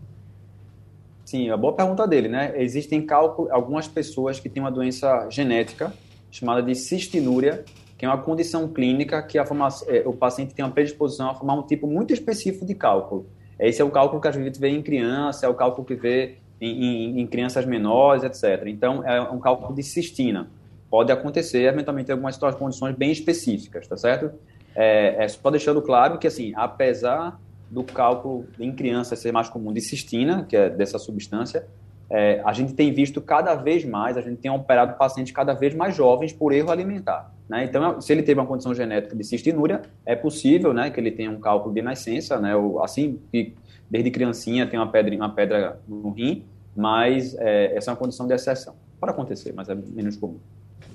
Sim, 1.33 1.49
a 1.49 1.57
boa 1.57 1.73
pergunta 1.73 2.07
dele, 2.07 2.29
né? 2.29 2.53
Existem 2.57 3.01
cálculo, 3.07 3.51
algumas 3.51 3.89
pessoas 3.89 4.39
que 4.39 4.51
têm 4.51 4.63
uma 4.63 4.71
doença 4.71 5.31
genética 5.31 5.91
chamada 6.31 6.63
de 6.63 6.75
cistinúria, 6.75 7.65
que 7.97 8.05
é 8.05 8.09
uma 8.09 8.19
condição 8.19 8.69
clínica 8.69 9.23
que 9.23 9.39
a 9.39 9.47
é, 9.89 10.03
o 10.05 10.13
paciente 10.13 10.53
tem 10.53 10.63
uma 10.63 10.71
predisposição 10.71 11.31
a 11.31 11.35
formar 11.35 11.55
um 11.55 11.63
tipo 11.63 11.87
muito 11.87 12.13
específico 12.13 12.67
de 12.67 12.75
cálculo. 12.75 13.25
Esse 13.59 13.81
é 13.81 13.85
o 13.85 13.91
cálculo 13.91 14.21
que 14.21 14.29
a 14.29 14.31
gente 14.31 14.61
vê 14.61 14.69
em 14.69 14.83
criança, 14.83 15.47
é 15.47 15.49
o 15.49 15.55
cálculo 15.55 15.87
que 15.87 15.95
vê 15.95 16.37
em, 16.61 16.85
em, 16.85 17.21
em 17.23 17.27
crianças 17.27 17.65
menores, 17.65 18.25
etc. 18.25 18.67
Então, 18.67 19.03
é 19.03 19.19
um 19.23 19.41
cálculo 19.41 19.75
de 19.75 19.83
cistina. 19.83 20.51
Pode 20.91 21.11
acontecer, 21.11 21.63
eventualmente, 21.63 22.11
em 22.11 22.13
algumas 22.13 22.37
condições 22.37 22.95
bem 22.95 23.11
específicas, 23.11 23.89
tá 23.89 23.97
certo? 23.97 24.33
É, 24.77 25.25
é 25.25 25.29
só 25.29 25.51
deixando 25.51 25.81
claro 25.81 26.19
que, 26.19 26.27
assim, 26.27 26.53
apesar 26.55 27.41
do 27.73 27.83
cálculo 27.83 28.47
em 28.61 28.71
crianças 28.71 29.19
ser 29.19 29.33
mais 29.33 29.49
comum 29.49 29.73
de 29.73 29.81
cistina, 29.81 30.45
que 30.45 30.55
é 30.55 30.69
dessa 30.69 30.99
substância, 30.99 31.67
é, 32.11 32.43
a 32.45 32.53
gente 32.53 32.75
tem 32.75 32.93
visto 32.93 33.23
cada 33.23 33.55
vez 33.55 33.83
mais, 33.83 34.19
a 34.19 34.21
gente 34.21 34.37
tem 34.37 34.51
operado 34.51 34.99
pacientes 34.99 35.33
cada 35.33 35.55
vez 35.55 35.75
mais 35.75 35.97
jovens 35.97 36.31
por 36.31 36.53
erro 36.53 36.71
alimentar. 36.71 37.33
Né? 37.49 37.65
Então, 37.65 37.99
se 38.03 38.13
ele 38.13 38.23
teve 38.23 38.39
uma 38.39 38.47
condição 38.47 38.75
genética 38.75 39.17
de 39.17 39.25
cistinúria, 39.25 39.81
é 40.05 40.15
possível 40.15 40.75
né, 40.75 40.91
que 40.91 41.01
ele 41.01 41.11
tenha 41.11 41.31
um 41.31 41.41
cálculo 41.41 41.75
de 41.75 41.81
nascença, 41.81 42.39
né, 42.39 42.55
ou, 42.55 42.85
assim 42.85 43.19
que 43.33 43.55
desde 43.91 44.11
criancinha 44.11 44.67
tem 44.67 44.79
uma 44.79 44.93
pedra, 44.93 45.15
uma 45.17 45.35
pedra 45.35 45.81
no 45.89 46.11
rim, 46.11 46.45
mas 46.77 47.35
é, 47.39 47.75
essa 47.75 47.91
é 47.91 47.93
uma 47.93 47.97
condição 47.97 48.27
de 48.27 48.35
exceção. 48.35 48.75
Pode 49.01 49.13
acontecer, 49.13 49.55
mas 49.57 49.71
é 49.71 49.75
menos 49.75 50.17
comum. 50.19 50.39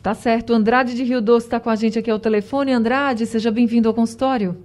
Tá 0.03 0.13
certo. 0.13 0.53
Andrade 0.53 0.93
de 0.93 1.03
Rio 1.03 1.21
Doce 1.21 1.47
está 1.47 1.59
com 1.59 1.71
a 1.71 1.75
gente 1.75 1.97
aqui 1.97 2.11
ao 2.11 2.19
telefone. 2.19 2.71
Andrade, 2.71 3.25
seja 3.25 3.49
bem-vindo 3.49 3.87
ao 3.87 3.93
consultório. 3.93 4.55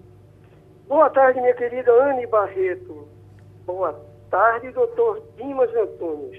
Boa 0.93 1.09
tarde, 1.09 1.41
minha 1.41 1.55
querida 1.55 1.91
Anne 1.91 2.27
Barreto. 2.27 3.09
Boa 3.65 3.99
tarde, 4.31 4.71
doutor 4.73 5.23
Dimas 5.39 5.75
Antunes. 5.75 6.39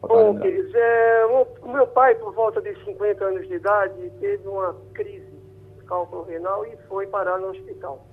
Bom, 0.00 0.38
queridos, 0.38 0.72
é, 0.72 1.26
o 1.26 1.44
meu 1.68 1.88
pai, 1.88 2.14
por 2.14 2.32
volta 2.32 2.62
de 2.62 2.72
50 2.84 3.24
anos 3.24 3.48
de 3.48 3.54
idade, 3.54 4.08
teve 4.20 4.46
uma 4.46 4.72
crise 4.94 5.32
de 5.78 5.84
cálculo 5.86 6.22
renal 6.22 6.64
e 6.64 6.76
foi 6.88 7.08
parar 7.08 7.38
no 7.38 7.48
hospital. 7.48 8.06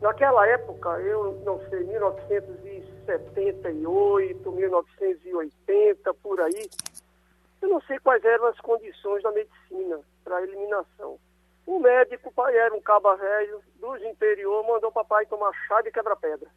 Naquela 0.00 0.48
época, 0.48 0.98
eu 1.00 1.38
não 1.44 1.60
sei, 1.68 1.84
1978, 1.84 4.50
1980, 4.50 6.14
por 6.22 6.40
aí, 6.40 6.70
eu 7.60 7.68
não 7.68 7.82
sei 7.82 7.98
quais 7.98 8.24
eram 8.24 8.46
as 8.46 8.58
condições 8.60 9.22
da 9.22 9.30
medicina 9.30 10.00
para 10.24 10.38
a 10.38 10.42
eliminação. 10.42 11.18
O 11.68 11.78
médico, 11.78 12.32
pai 12.32 12.56
era 12.56 12.74
um 12.74 12.80
caba 12.80 13.14
velho, 13.14 13.62
dos 13.74 14.02
interior, 14.02 14.66
mandou 14.66 14.90
papai 14.90 15.26
tomar 15.26 15.52
chá 15.66 15.82
de 15.82 15.90
quebra-pedra. 15.90 16.48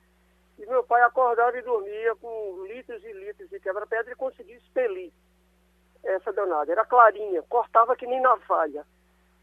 E 0.58 0.66
meu 0.66 0.86
pai 0.86 1.02
acordava 1.02 1.58
e 1.58 1.62
dormia 1.62 2.16
com 2.16 2.64
litros 2.66 3.04
e 3.04 3.12
litros 3.12 3.50
de 3.50 3.60
quebra-pedra 3.60 4.14
e 4.14 4.16
conseguia 4.16 4.56
expelir 4.56 5.12
essa 6.02 6.32
danada. 6.32 6.72
Era 6.72 6.86
clarinha, 6.86 7.44
cortava 7.50 7.94
que 7.94 8.08
nem 8.08 8.22
navalha. 8.22 8.86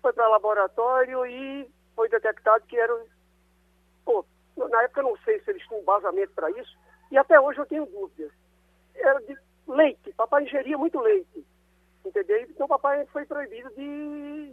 Foi 0.01 0.11
para 0.15 0.27
laboratório 0.29 1.27
e 1.27 1.71
foi 1.95 2.09
detectado 2.09 2.65
que 2.67 2.79
era. 2.79 3.05
Pô, 4.07 4.25
na 4.57 4.85
época 4.85 5.01
eu 5.01 5.05
não 5.05 5.19
sei 5.19 5.39
se 5.41 5.51
eles 5.51 5.63
tinham 5.69 5.83
embasamento 5.83 6.33
para 6.33 6.51
isso, 6.53 6.79
e 7.11 7.19
até 7.19 7.39
hoje 7.39 7.59
eu 7.59 7.67
tenho 7.67 7.85
dúvidas. 7.85 8.33
Era 8.95 9.21
de 9.21 9.37
leite, 9.67 10.15
papai 10.15 10.45
ingeria 10.45 10.79
muito 10.79 10.99
leite. 10.99 11.47
Entendeu? 12.09 12.41
Então 12.49 12.67
papai 12.67 13.05
foi 13.13 13.27
proibido 13.27 13.71
de 13.77 13.83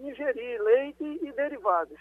ingerir 0.03 0.61
leite 0.61 1.19
e 1.23 1.31
derivados. 1.31 1.97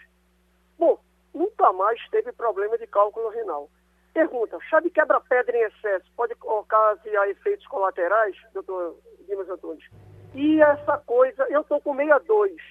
Bom, 0.77 0.99
nunca 1.33 1.71
mais 1.71 1.97
teve 2.09 2.33
problema 2.33 2.77
de 2.77 2.85
cálculo 2.87 3.29
renal. 3.29 3.69
Pergunta, 4.13 4.57
chá 4.69 4.81
de 4.81 4.89
quebra-pedra 4.89 5.57
em 5.57 5.61
excesso 5.63 6.05
pode 6.15 6.33
ocasionar 6.41 7.29
efeitos 7.29 7.65
colaterais, 7.67 8.35
doutor 8.53 8.97
Dimas 9.27 9.49
Antunes? 9.49 9.85
E 10.33 10.61
essa 10.61 10.97
coisa, 10.97 11.43
eu 11.49 11.61
estou 11.61 11.79
com 11.79 11.95
62. 11.95 12.61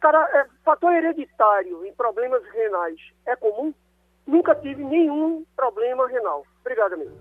Cara, 0.00 0.18
é, 0.32 0.46
fator 0.64 0.92
hereditário 0.92 1.84
em 1.84 1.92
problemas 1.92 2.44
renais 2.52 3.00
é 3.26 3.34
comum? 3.34 3.74
Nunca 4.24 4.54
tive 4.54 4.84
nenhum 4.84 5.44
problema 5.56 6.06
renal. 6.06 6.46
Obrigada, 6.60 6.94
amigo. 6.94 7.12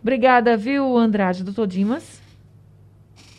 Obrigada, 0.00 0.56
viu, 0.56 0.96
Andrade? 0.96 1.42
Doutor 1.42 1.66
Dimas? 1.66 2.23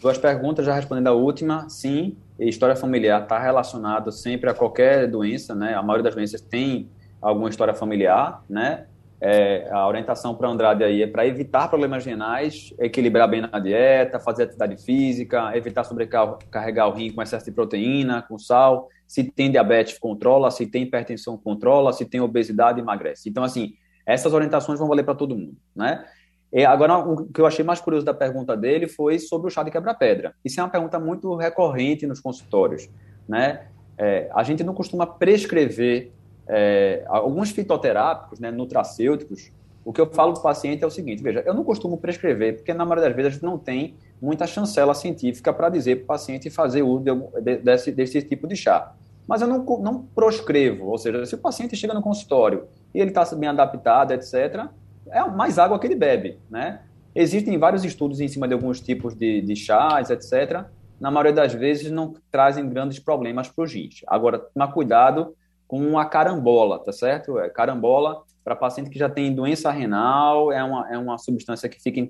Duas 0.01 0.17
perguntas, 0.17 0.65
já 0.65 0.73
respondendo 0.73 1.07
a 1.07 1.13
última, 1.13 1.67
sim, 1.69 2.17
história 2.39 2.75
familiar 2.75 3.23
está 3.23 3.39
relacionado 3.39 4.11
sempre 4.11 4.49
a 4.49 4.53
qualquer 4.53 5.07
doença, 5.07 5.55
né? 5.55 5.73
A 5.73 5.81
maioria 5.81 6.03
das 6.03 6.15
doenças 6.15 6.41
tem 6.41 6.89
alguma 7.21 7.49
história 7.49 7.73
familiar, 7.73 8.43
né? 8.49 8.85
É, 9.21 9.69
a 9.71 9.87
orientação 9.87 10.35
para 10.35 10.49
Andrade 10.49 10.83
aí 10.83 11.01
é 11.01 11.07
para 11.07 11.25
evitar 11.25 11.69
problemas 11.69 12.05
renais, 12.05 12.73
equilibrar 12.77 13.29
bem 13.29 13.41
na 13.41 13.59
dieta, 13.59 14.19
fazer 14.19 14.43
atividade 14.43 14.77
física, 14.83 15.55
evitar 15.57 15.83
sobrecarregar 15.83 16.89
o 16.89 16.91
rim 16.91 17.11
com 17.11 17.21
excesso 17.21 17.45
de 17.45 17.51
proteína, 17.51 18.21
com 18.21 18.37
sal. 18.37 18.89
Se 19.07 19.23
tem 19.23 19.49
diabetes, 19.49 19.97
controla. 19.97 20.51
Se 20.51 20.67
tem 20.67 20.83
hipertensão, 20.83 21.37
controla. 21.37 21.93
Se 21.93 22.05
tem 22.05 22.19
obesidade, 22.19 22.79
emagrece. 22.79 23.29
Então, 23.29 23.43
assim, 23.43 23.73
essas 24.05 24.33
orientações 24.33 24.77
vão 24.77 24.87
valer 24.87 25.03
para 25.03 25.15
todo 25.15 25.35
mundo, 25.35 25.55
né? 25.75 26.05
E 26.53 26.63
agora, 26.63 26.97
o 26.97 27.25
que 27.25 27.41
eu 27.41 27.45
achei 27.45 27.65
mais 27.65 27.81
curioso 27.81 28.05
da 28.05 28.13
pergunta 28.13 28.55
dele 28.55 28.87
foi 28.87 29.19
sobre 29.19 29.47
o 29.47 29.49
chá 29.49 29.63
de 29.63 29.71
quebra-pedra. 29.71 30.33
Isso 30.43 30.59
é 30.59 30.63
uma 30.63 30.69
pergunta 30.69 30.99
muito 30.99 31.35
recorrente 31.35 32.07
nos 32.07 32.19
consultórios, 32.19 32.89
né? 33.27 33.67
É, 33.97 34.29
a 34.33 34.43
gente 34.43 34.63
não 34.63 34.73
costuma 34.73 35.07
prescrever 35.07 36.11
é, 36.47 37.03
alguns 37.07 37.51
fitoterápicos, 37.51 38.39
né, 38.39 38.51
nutracêuticos, 38.51 39.51
o 39.85 39.93
que 39.93 40.01
eu 40.01 40.07
falo 40.07 40.33
para 40.33 40.39
o 40.39 40.43
paciente 40.43 40.83
é 40.83 40.87
o 40.87 40.89
seguinte: 40.89 41.21
veja, 41.21 41.43
eu 41.45 41.53
não 41.53 41.63
costumo 41.63 41.97
prescrever, 41.97 42.55
porque 42.57 42.73
na 42.73 42.83
maioria 42.83 43.07
das 43.07 43.15
vezes 43.15 43.31
a 43.31 43.33
gente 43.35 43.45
não 43.45 43.57
tem 43.57 43.95
muita 44.19 44.47
chancela 44.47 44.95
científica 44.95 45.53
para 45.53 45.69
dizer 45.69 45.97
para 45.97 46.03
o 46.03 46.07
paciente 46.07 46.49
fazer 46.49 46.81
uso 46.81 47.03
de, 47.41 47.57
desse, 47.57 47.91
desse 47.91 48.21
tipo 48.23 48.47
de 48.47 48.55
chá. 48.55 48.93
Mas 49.27 49.41
eu 49.41 49.47
não, 49.47 49.63
não 49.63 50.03
proscrevo, 50.03 50.87
ou 50.87 50.97
seja, 50.97 51.23
se 51.25 51.35
o 51.35 51.37
paciente 51.37 51.75
chega 51.75 51.93
no 51.93 52.01
consultório 52.01 52.65
e 52.93 52.99
ele 52.99 53.11
está 53.11 53.23
bem 53.35 53.49
adaptado, 53.49 54.11
etc., 54.11 54.67
é 55.09 55.23
mais 55.29 55.59
água 55.59 55.79
que 55.79 55.87
ele 55.87 55.95
bebe, 55.95 56.39
né? 56.49 56.81
Existem 57.13 57.57
vários 57.57 57.85
estudos 57.85 58.19
em 58.19 58.27
cima 58.27 58.47
de 58.47 58.53
alguns 58.53 58.81
tipos 58.81 59.15
de, 59.15 59.41
de 59.41 59.55
chás, 59.55 60.09
etc. 60.09 60.65
Na 60.99 61.09
maioria 61.09 61.31
das 61.31 61.53
vezes 61.53 61.89
não 61.89 62.13
trazem 62.29 62.67
grandes 62.67 62.99
problemas 62.99 63.47
para 63.47 63.63
o 63.63 63.67
rins. 63.67 64.01
Agora, 64.07 64.39
tomar 64.39 64.73
cuidado 64.73 65.33
com 65.67 65.97
a 65.97 66.05
carambola, 66.05 66.79
tá 66.79 66.91
certo? 66.91 67.39
É, 67.39 67.49
carambola, 67.49 68.21
para 68.43 68.55
paciente 68.55 68.89
que 68.89 68.99
já 68.99 69.09
tem 69.09 69.33
doença 69.33 69.71
renal, 69.71 70.51
é 70.51 70.63
uma, 70.63 70.93
é 70.93 70.97
uma 70.97 71.17
substância 71.17 71.69
que 71.69 71.81
fica 71.81 72.05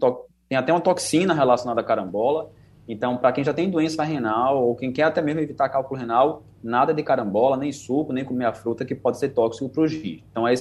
tem 0.47 0.57
até 0.57 0.71
uma 0.71 0.81
toxina 0.81 1.33
relacionada 1.33 1.81
à 1.81 1.83
carambola. 1.83 2.51
Então, 2.87 3.17
para 3.17 3.31
quem 3.31 3.43
já 3.43 3.53
tem 3.53 3.69
doença 3.69 4.03
renal 4.03 4.63
ou 4.63 4.75
quem 4.75 4.91
quer 4.91 5.03
até 5.03 5.21
mesmo 5.21 5.39
evitar 5.39 5.69
cálculo 5.69 5.99
renal, 5.99 6.43
nada 6.63 6.93
de 6.93 7.01
carambola, 7.01 7.57
nem 7.57 7.71
suco, 7.71 8.13
nem 8.13 8.23
comer 8.23 8.45
a 8.45 8.53
fruta 8.53 8.85
que 8.85 8.93
pode 8.93 9.17
ser 9.17 9.29
tóxico 9.29 9.69
para 9.69 9.83
os 9.83 9.91
rins. 9.91 10.23
Então, 10.29 10.47
é 10.47 10.53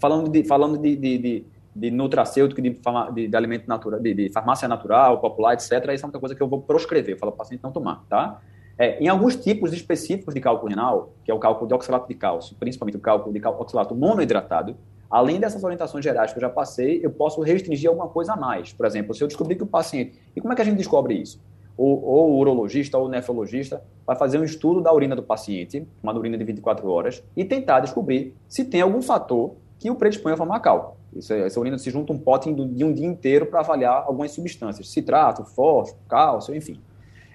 falando 0.00 0.30
de, 0.30 0.44
falando 0.44 0.78
de, 0.78 0.96
de, 0.96 1.18
de, 1.18 1.46
de 1.74 1.90
nutracêutico, 1.90 2.60
de, 2.60 2.78
de, 3.14 3.28
de 3.28 3.36
alimento 3.36 3.66
natural, 3.66 4.00
de, 4.00 4.14
de 4.14 4.28
farmácia 4.30 4.66
natural, 4.66 5.20
popular, 5.20 5.54
etc., 5.54 5.70
isso 5.92 6.04
é 6.04 6.08
uma 6.08 6.20
coisa 6.20 6.34
que 6.34 6.42
eu 6.42 6.48
vou 6.48 6.60
proscrever, 6.60 7.14
eu 7.14 7.18
falo 7.18 7.32
para 7.32 7.36
o 7.36 7.38
paciente 7.38 7.62
não 7.62 7.72
tomar, 7.72 8.04
tá? 8.08 8.40
É, 8.78 8.98
em 9.02 9.08
alguns 9.08 9.36
tipos 9.36 9.72
específicos 9.72 10.34
de 10.34 10.40
cálculo 10.40 10.70
renal, 10.70 11.12
que 11.24 11.30
é 11.30 11.34
o 11.34 11.38
cálculo 11.38 11.68
de 11.68 11.74
oxalato 11.74 12.08
de 12.08 12.14
cálcio, 12.14 12.56
principalmente 12.58 12.96
o 12.96 13.00
cálculo 13.00 13.32
de 13.32 13.46
oxalato 13.46 13.94
monohidratado, 13.94 14.76
além 15.10 15.38
dessas 15.38 15.62
orientações 15.62 16.02
gerais 16.02 16.32
que 16.32 16.38
eu 16.38 16.40
já 16.40 16.48
passei, 16.48 17.00
eu 17.04 17.10
posso 17.10 17.42
restringir 17.42 17.88
alguma 17.88 18.08
coisa 18.08 18.32
a 18.32 18.36
mais. 18.36 18.72
Por 18.72 18.86
exemplo, 18.86 19.14
se 19.14 19.22
eu 19.22 19.28
descobrir 19.28 19.56
que 19.56 19.62
o 19.62 19.66
paciente. 19.66 20.18
E 20.34 20.40
como 20.40 20.54
é 20.54 20.56
que 20.56 20.62
a 20.62 20.64
gente 20.64 20.78
descobre 20.78 21.14
isso? 21.14 21.38
Ou, 21.84 22.00
ou 22.04 22.38
urologista 22.38 22.96
ou 22.96 23.08
nefrologista 23.08 23.82
vai 24.06 24.14
fazer 24.14 24.38
um 24.38 24.44
estudo 24.44 24.80
da 24.80 24.94
urina 24.94 25.16
do 25.16 25.22
paciente, 25.22 25.84
uma 26.00 26.16
urina 26.16 26.38
de 26.38 26.44
24 26.44 26.88
horas, 26.88 27.24
e 27.36 27.44
tentar 27.44 27.80
descobrir 27.80 28.36
se 28.48 28.64
tem 28.64 28.82
algum 28.82 29.02
fator 29.02 29.56
que 29.80 29.90
o 29.90 29.96
predispõe 29.96 30.32
a 30.32 30.36
formar 30.36 30.60
cálculo. 30.60 30.96
Isso, 31.12 31.32
essa 31.32 31.58
urina 31.58 31.76
se 31.76 31.90
junta 31.90 32.12
um 32.12 32.18
pote 32.18 32.52
de 32.52 32.84
um 32.84 32.92
dia 32.92 33.04
inteiro 33.04 33.46
para 33.46 33.58
avaliar 33.58 34.04
algumas 34.06 34.30
substâncias, 34.30 34.90
citrato, 34.90 35.44
fósforo, 35.44 35.98
cálcio, 36.08 36.54
enfim. 36.54 36.78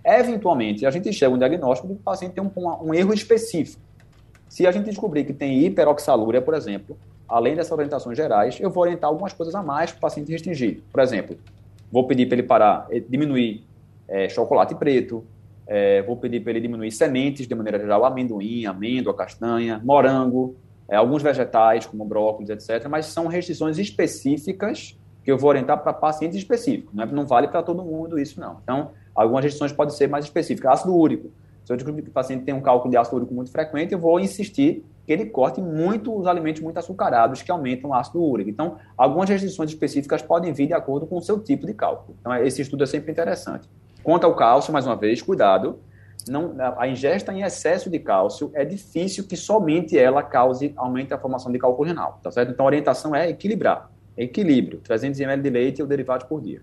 Eventualmente, 0.01 0.85
a 0.85 0.91
gente 0.91 1.11
chega 1.11 1.29
a 1.29 1.35
um 1.35 1.37
diagnóstico 1.37 1.89
de 1.89 1.95
que 1.95 1.99
o 1.99 2.03
paciente 2.03 2.31
tem 2.31 2.41
um, 2.41 2.49
um, 2.55 2.87
um 2.87 2.93
erro 2.93 3.13
específico. 3.13 3.81
Se 4.47 4.65
a 4.65 4.71
gente 4.71 4.85
descobrir 4.85 5.25
que 5.25 5.33
tem 5.33 5.65
hiperoxalúria, 5.65 6.41
por 6.41 6.53
exemplo, 6.53 6.97
além 7.27 7.53
dessas 7.53 7.73
orientações 7.73 8.15
gerais, 8.15 8.57
eu 8.61 8.71
vou 8.71 8.83
orientar 8.83 9.09
algumas 9.09 9.33
coisas 9.33 9.53
a 9.53 9.61
mais 9.61 9.91
para 9.91 9.97
o 9.97 10.01
paciente 10.01 10.31
restringir. 10.31 10.83
Por 10.89 11.01
exemplo, 11.01 11.37
vou 11.91 12.07
pedir 12.07 12.27
para 12.27 12.37
ele 12.37 12.47
parar, 12.47 12.87
eh, 12.89 13.01
diminuir 13.01 13.67
é, 14.07 14.29
chocolate 14.29 14.75
preto, 14.75 15.25
é, 15.65 16.01
vou 16.01 16.15
pedir 16.15 16.41
para 16.41 16.51
ele 16.51 16.61
diminuir 16.61 16.91
sementes, 16.91 17.47
de 17.47 17.55
maneira 17.55 17.79
geral, 17.79 18.05
amendoim, 18.05 18.65
amêndoa, 18.65 19.13
castanha, 19.13 19.81
morango, 19.83 20.55
é, 20.87 20.95
alguns 20.95 21.21
vegetais, 21.21 21.85
como 21.85 22.05
brócolis, 22.05 22.49
etc., 22.49 22.87
mas 22.89 23.07
são 23.07 23.27
restrições 23.27 23.77
específicas 23.77 24.97
que 25.23 25.31
eu 25.31 25.37
vou 25.37 25.49
orientar 25.49 25.83
para 25.83 25.91
pacientes 25.91 26.37
específicos. 26.37 26.93
Não, 26.93 27.03
é, 27.03 27.07
não 27.07 27.25
vale 27.25 27.49
para 27.49 27.61
todo 27.61 27.83
mundo 27.83 28.17
isso, 28.17 28.39
não. 28.39 28.59
Então, 28.63 28.91
Algumas 29.17 29.43
restrições 29.43 29.73
podem 29.73 29.95
ser 29.95 30.07
mais 30.07 30.25
específicas. 30.25 30.73
Ácido 30.73 30.95
úrico. 30.95 31.31
Se 31.65 31.73
eu 31.73 31.75
descobrir 31.75 32.03
que 32.03 32.09
o 32.09 32.13
paciente 32.13 32.45
tem 32.45 32.53
um 32.53 32.61
cálculo 32.61 32.91
de 32.91 32.97
ácido 32.97 33.17
úrico 33.17 33.33
muito 33.33 33.51
frequente, 33.51 33.91
eu 33.91 33.99
vou 33.99 34.19
insistir 34.19 34.85
que 35.07 35.11
ele 35.11 35.25
corte 35.25 35.59
muito 35.59 36.15
os 36.15 36.27
alimentos 36.27 36.61
muito 36.61 36.77
açucarados 36.77 37.41
que 37.41 37.51
aumentam 37.51 37.89
o 37.89 37.93
ácido 37.95 38.21
úrico. 38.21 38.49
Então, 38.51 38.77
algumas 38.95 39.27
restrições 39.27 39.71
específicas 39.71 40.21
podem 40.21 40.53
vir 40.53 40.67
de 40.67 40.73
acordo 40.73 41.07
com 41.07 41.17
o 41.17 41.21
seu 41.21 41.39
tipo 41.39 41.65
de 41.65 41.73
cálculo. 41.73 42.15
Então, 42.21 42.35
esse 42.35 42.61
estudo 42.61 42.83
é 42.83 42.85
sempre 42.85 43.11
interessante. 43.11 43.67
Quanto 44.07 44.23
ao 44.23 44.33
cálcio, 44.33 44.71
mais 44.71 44.87
uma 44.87 44.95
vez, 44.95 45.21
cuidado. 45.21 45.79
Não, 46.29 46.55
a 46.77 46.87
ingesta 46.87 47.33
em 47.33 47.41
excesso 47.41 47.89
de 47.89 47.99
cálcio 47.99 48.49
é 48.53 48.63
difícil 48.63 49.25
que 49.25 49.35
somente 49.35 49.99
ela 49.99 50.23
cause 50.23 50.73
aumento 50.77 51.09
da 51.09 51.17
formação 51.17 51.51
de 51.51 51.59
cálculo 51.59 51.85
renal, 51.85 52.17
tá 52.23 52.31
certo? 52.31 52.53
Então 52.53 52.65
a 52.65 52.67
orientação 52.67 53.13
é 53.13 53.29
equilibrar, 53.29 53.91
equilíbrio, 54.17 54.79
300 54.79 55.19
ml 55.19 55.43
de 55.43 55.49
leite 55.49 55.81
ou 55.81 55.87
derivados 55.89 56.25
por 56.25 56.39
dia. 56.39 56.61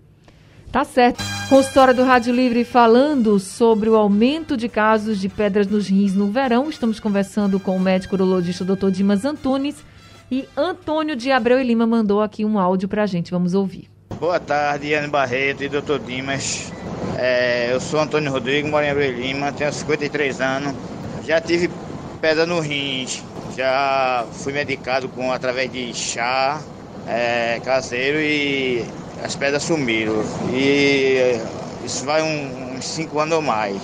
Tá 0.71 0.83
certo. 0.83 1.23
Consultória 1.47 1.93
do 1.93 2.03
Rádio 2.03 2.33
Livre 2.33 2.63
falando 2.63 3.39
sobre 3.39 3.91
o 3.91 3.95
aumento 3.95 4.57
de 4.57 4.67
casos 4.67 5.19
de 5.19 5.29
pedras 5.29 5.67
nos 5.67 5.87
rins 5.87 6.15
no 6.15 6.31
verão. 6.31 6.67
Estamos 6.67 6.99
conversando 6.99 7.59
com 7.59 7.75
o 7.75 7.79
médico 7.79 8.15
urologista 8.15 8.65
Dr. 8.65 8.89
Dimas 8.89 9.23
Antunes 9.23 9.85
e 10.31 10.49
Antônio 10.57 11.15
de 11.15 11.31
Abreu 11.31 11.59
e 11.59 11.63
Lima 11.63 11.85
mandou 11.85 12.23
aqui 12.23 12.43
um 12.43 12.57
áudio 12.57 12.89
pra 12.89 13.05
gente. 13.05 13.29
Vamos 13.29 13.53
ouvir. 13.53 13.87
Boa 14.19 14.39
tarde, 14.39 14.87
Iane 14.87 15.09
Barreto 15.09 15.63
e 15.63 15.69
Dr. 15.69 15.99
Dimas. 16.03 16.73
É, 17.17 17.69
eu 17.71 17.79
sou 17.79 17.99
Antônio 17.99 18.31
Rodrigo, 18.31 18.67
moro 18.67 18.85
em 18.85 18.89
Abreu 18.89 19.11
Lima, 19.11 19.51
tenho 19.53 19.71
53 19.71 20.41
anos. 20.41 20.73
Já 21.25 21.39
tive 21.39 21.69
pedra 22.19 22.45
no 22.45 22.59
rins, 22.59 23.23
já 23.55 24.25
fui 24.33 24.51
medicado 24.51 25.07
com 25.09 25.31
através 25.31 25.71
de 25.71 25.93
chá 25.93 26.61
é, 27.07 27.59
caseiro 27.63 28.19
e 28.19 28.85
as 29.23 29.35
pedras 29.35 29.63
sumiram. 29.63 30.23
E 30.51 31.39
isso 31.85 32.05
vai 32.05 32.21
um, 32.21 32.75
uns 32.75 32.85
5 32.85 33.19
anos 33.19 33.35
ou 33.35 33.41
mais. 33.41 33.81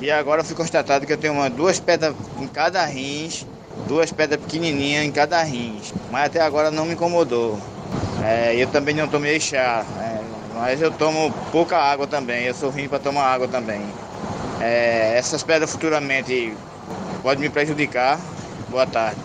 E 0.00 0.10
agora 0.10 0.42
fui 0.42 0.56
constatado 0.56 1.06
que 1.06 1.12
eu 1.12 1.18
tenho 1.18 1.34
uma, 1.34 1.50
duas 1.50 1.78
pedras 1.78 2.14
em 2.40 2.46
cada 2.48 2.84
rins, 2.86 3.46
duas 3.86 4.10
pedras 4.10 4.40
pequenininhas 4.40 5.04
em 5.04 5.10
cada 5.12 5.42
rins. 5.42 5.92
Mas 6.10 6.26
até 6.26 6.40
agora 6.40 6.70
não 6.70 6.86
me 6.86 6.94
incomodou. 6.94 7.58
É, 8.24 8.54
eu 8.56 8.66
também 8.68 8.94
não 8.94 9.08
tomei 9.08 9.38
chá, 9.38 9.84
é, 10.00 10.11
mas 10.54 10.80
eu 10.80 10.90
tomo 10.90 11.32
pouca 11.50 11.76
água 11.76 12.06
também. 12.06 12.44
Eu 12.44 12.54
sou 12.54 12.70
ruim 12.70 12.88
para 12.88 12.98
tomar 12.98 13.24
água 13.24 13.48
também. 13.48 13.80
É, 14.60 15.16
essas 15.16 15.42
pedras 15.42 15.72
futuramente 15.72 16.54
podem 17.22 17.40
me 17.40 17.50
prejudicar. 17.50 18.20
Boa 18.68 18.86
tarde. 18.86 19.20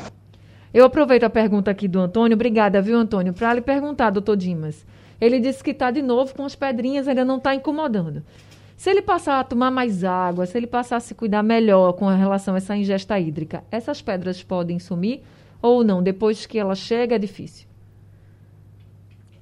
Eu 0.74 0.86
aproveito 0.86 1.24
a 1.24 1.30
pergunta 1.30 1.72
aqui 1.72 1.88
do 1.88 2.00
Antônio. 2.00 2.36
Obrigada, 2.36 2.82
viu, 2.82 2.98
Antônio? 2.98 3.34
Para 3.34 3.54
lhe 3.54 3.62
perguntar, 3.62 4.10
doutor 4.10 4.36
Dimas. 4.36 4.86
Ele 5.20 5.40
disse 5.40 5.64
que 5.64 5.72
está 5.72 5.90
de 5.90 6.02
novo 6.02 6.34
com 6.36 6.46
as 6.46 6.56
pedrinhas, 6.56 7.08
ainda 7.08 7.26
não 7.26 7.38
está 7.38 7.56
incomodando. 7.56 8.24
Se 8.76 8.92
ele 8.92 9.02
passar 9.02 9.40
a 9.40 9.44
tomar 9.44 9.72
mais 9.72 10.04
água, 10.04 10.46
se 10.46 10.56
ele 10.56 10.68
passar 10.68 10.98
a 10.98 11.00
se 11.00 11.16
cuidar 11.16 11.42
melhor 11.42 11.94
com 11.94 12.06
relação 12.08 12.54
a 12.54 12.58
essa 12.58 12.78
ingesta 12.78 13.20
hídrica, 13.20 13.64
essas 13.72 14.02
pedras 14.04 14.44
podem 14.44 14.78
sumir 14.78 15.24
ou 15.60 15.84
não? 15.84 16.04
Depois 16.04 16.46
que 16.46 16.60
ela 16.60 16.76
chega, 16.76 17.16
é 17.16 17.20
difícil? 17.20 17.67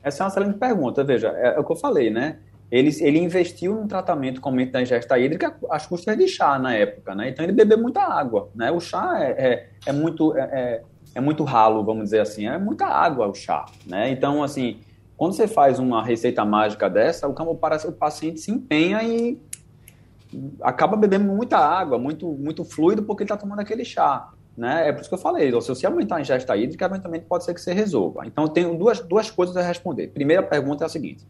Essa 0.06 0.22
é 0.22 0.24
uma 0.24 0.30
excelente 0.30 0.60
pergunta. 0.60 1.04
Veja, 1.04 1.30
é, 1.30 1.56
é 1.56 1.60
o 1.60 1.64
que 1.64 1.72
eu 1.72 1.76
falei, 1.76 2.12
né? 2.12 2.38
Ele, 2.72 2.92
ele 3.02 3.20
investiu 3.20 3.74
no 3.76 3.88
tratamento 3.88 4.40
com 4.40 4.50
aumento 4.50 4.72
da 4.72 4.82
ingesta 4.82 5.18
hídrica 5.18 5.56
às 5.70 5.88
custas 5.88 6.16
de 6.16 6.28
chá 6.28 6.60
na 6.60 6.76
época, 6.76 7.16
né? 7.16 7.30
Então 7.30 7.44
ele 7.44 7.54
bebeu 7.54 7.80
muita 7.80 8.02
água, 8.02 8.50
né? 8.54 8.72
O 8.72 8.80
chá 8.80 9.18
é, 9.20 9.32
é, 9.32 9.70
é 9.88 9.92
muito 9.92 10.38
é, 10.38 10.42
é, 10.42 10.82
é 11.16 11.22
muito 11.22 11.44
ralo, 11.44 11.84
vamos 11.84 12.06
dizer 12.06 12.20
assim, 12.20 12.48
é 12.48 12.58
muita 12.58 12.86
água 12.86 13.28
o 13.28 13.34
chá, 13.34 13.66
né? 13.86 14.10
Então 14.12 14.44
assim, 14.44 14.80
quando 15.18 15.34
você 15.34 15.48
faz 15.48 15.80
uma 15.80 16.04
receita 16.04 16.46
mágica 16.46 16.90
dessa, 16.90 17.28
o 17.28 17.92
paciente 17.94 18.40
se 18.40 18.52
empenha 18.52 19.02
e 19.04 19.40
acaba 20.62 20.96
bebendo 20.98 21.26
muita 21.26 21.58
água, 21.58 21.98
muito, 21.98 22.28
muito 22.28 22.64
fluido, 22.64 23.04
porque 23.04 23.24
ele 23.24 23.26
está 23.26 23.38
tomando 23.38 23.60
aquele 23.60 23.86
chá. 23.86 24.30
Né? 24.58 24.88
É 24.88 24.92
por 24.92 25.02
isso 25.02 25.10
que 25.10 25.16
eu 25.16 25.20
falei, 25.20 25.50
se 25.62 25.68
você 25.68 25.86
aumentar 25.86 26.18
a 26.18 26.22
ingesta 26.22 26.56
hídrica, 26.56 26.86
eventualmente 26.86 27.26
pode 27.26 27.44
ser 27.44 27.54
que 27.54 27.60
você 27.62 27.74
resolva. 27.74 28.26
Então, 28.26 28.46
eu 28.46 28.50
tenho 28.50 28.78
duas, 28.78 29.00
duas 29.02 29.30
coisas 29.30 29.56
a 29.58 29.62
responder. 29.62 30.08
Primeira 30.08 30.42
pergunta 30.42 30.84
é 30.84 30.88
a 30.88 30.90
seguinte: 30.90 31.26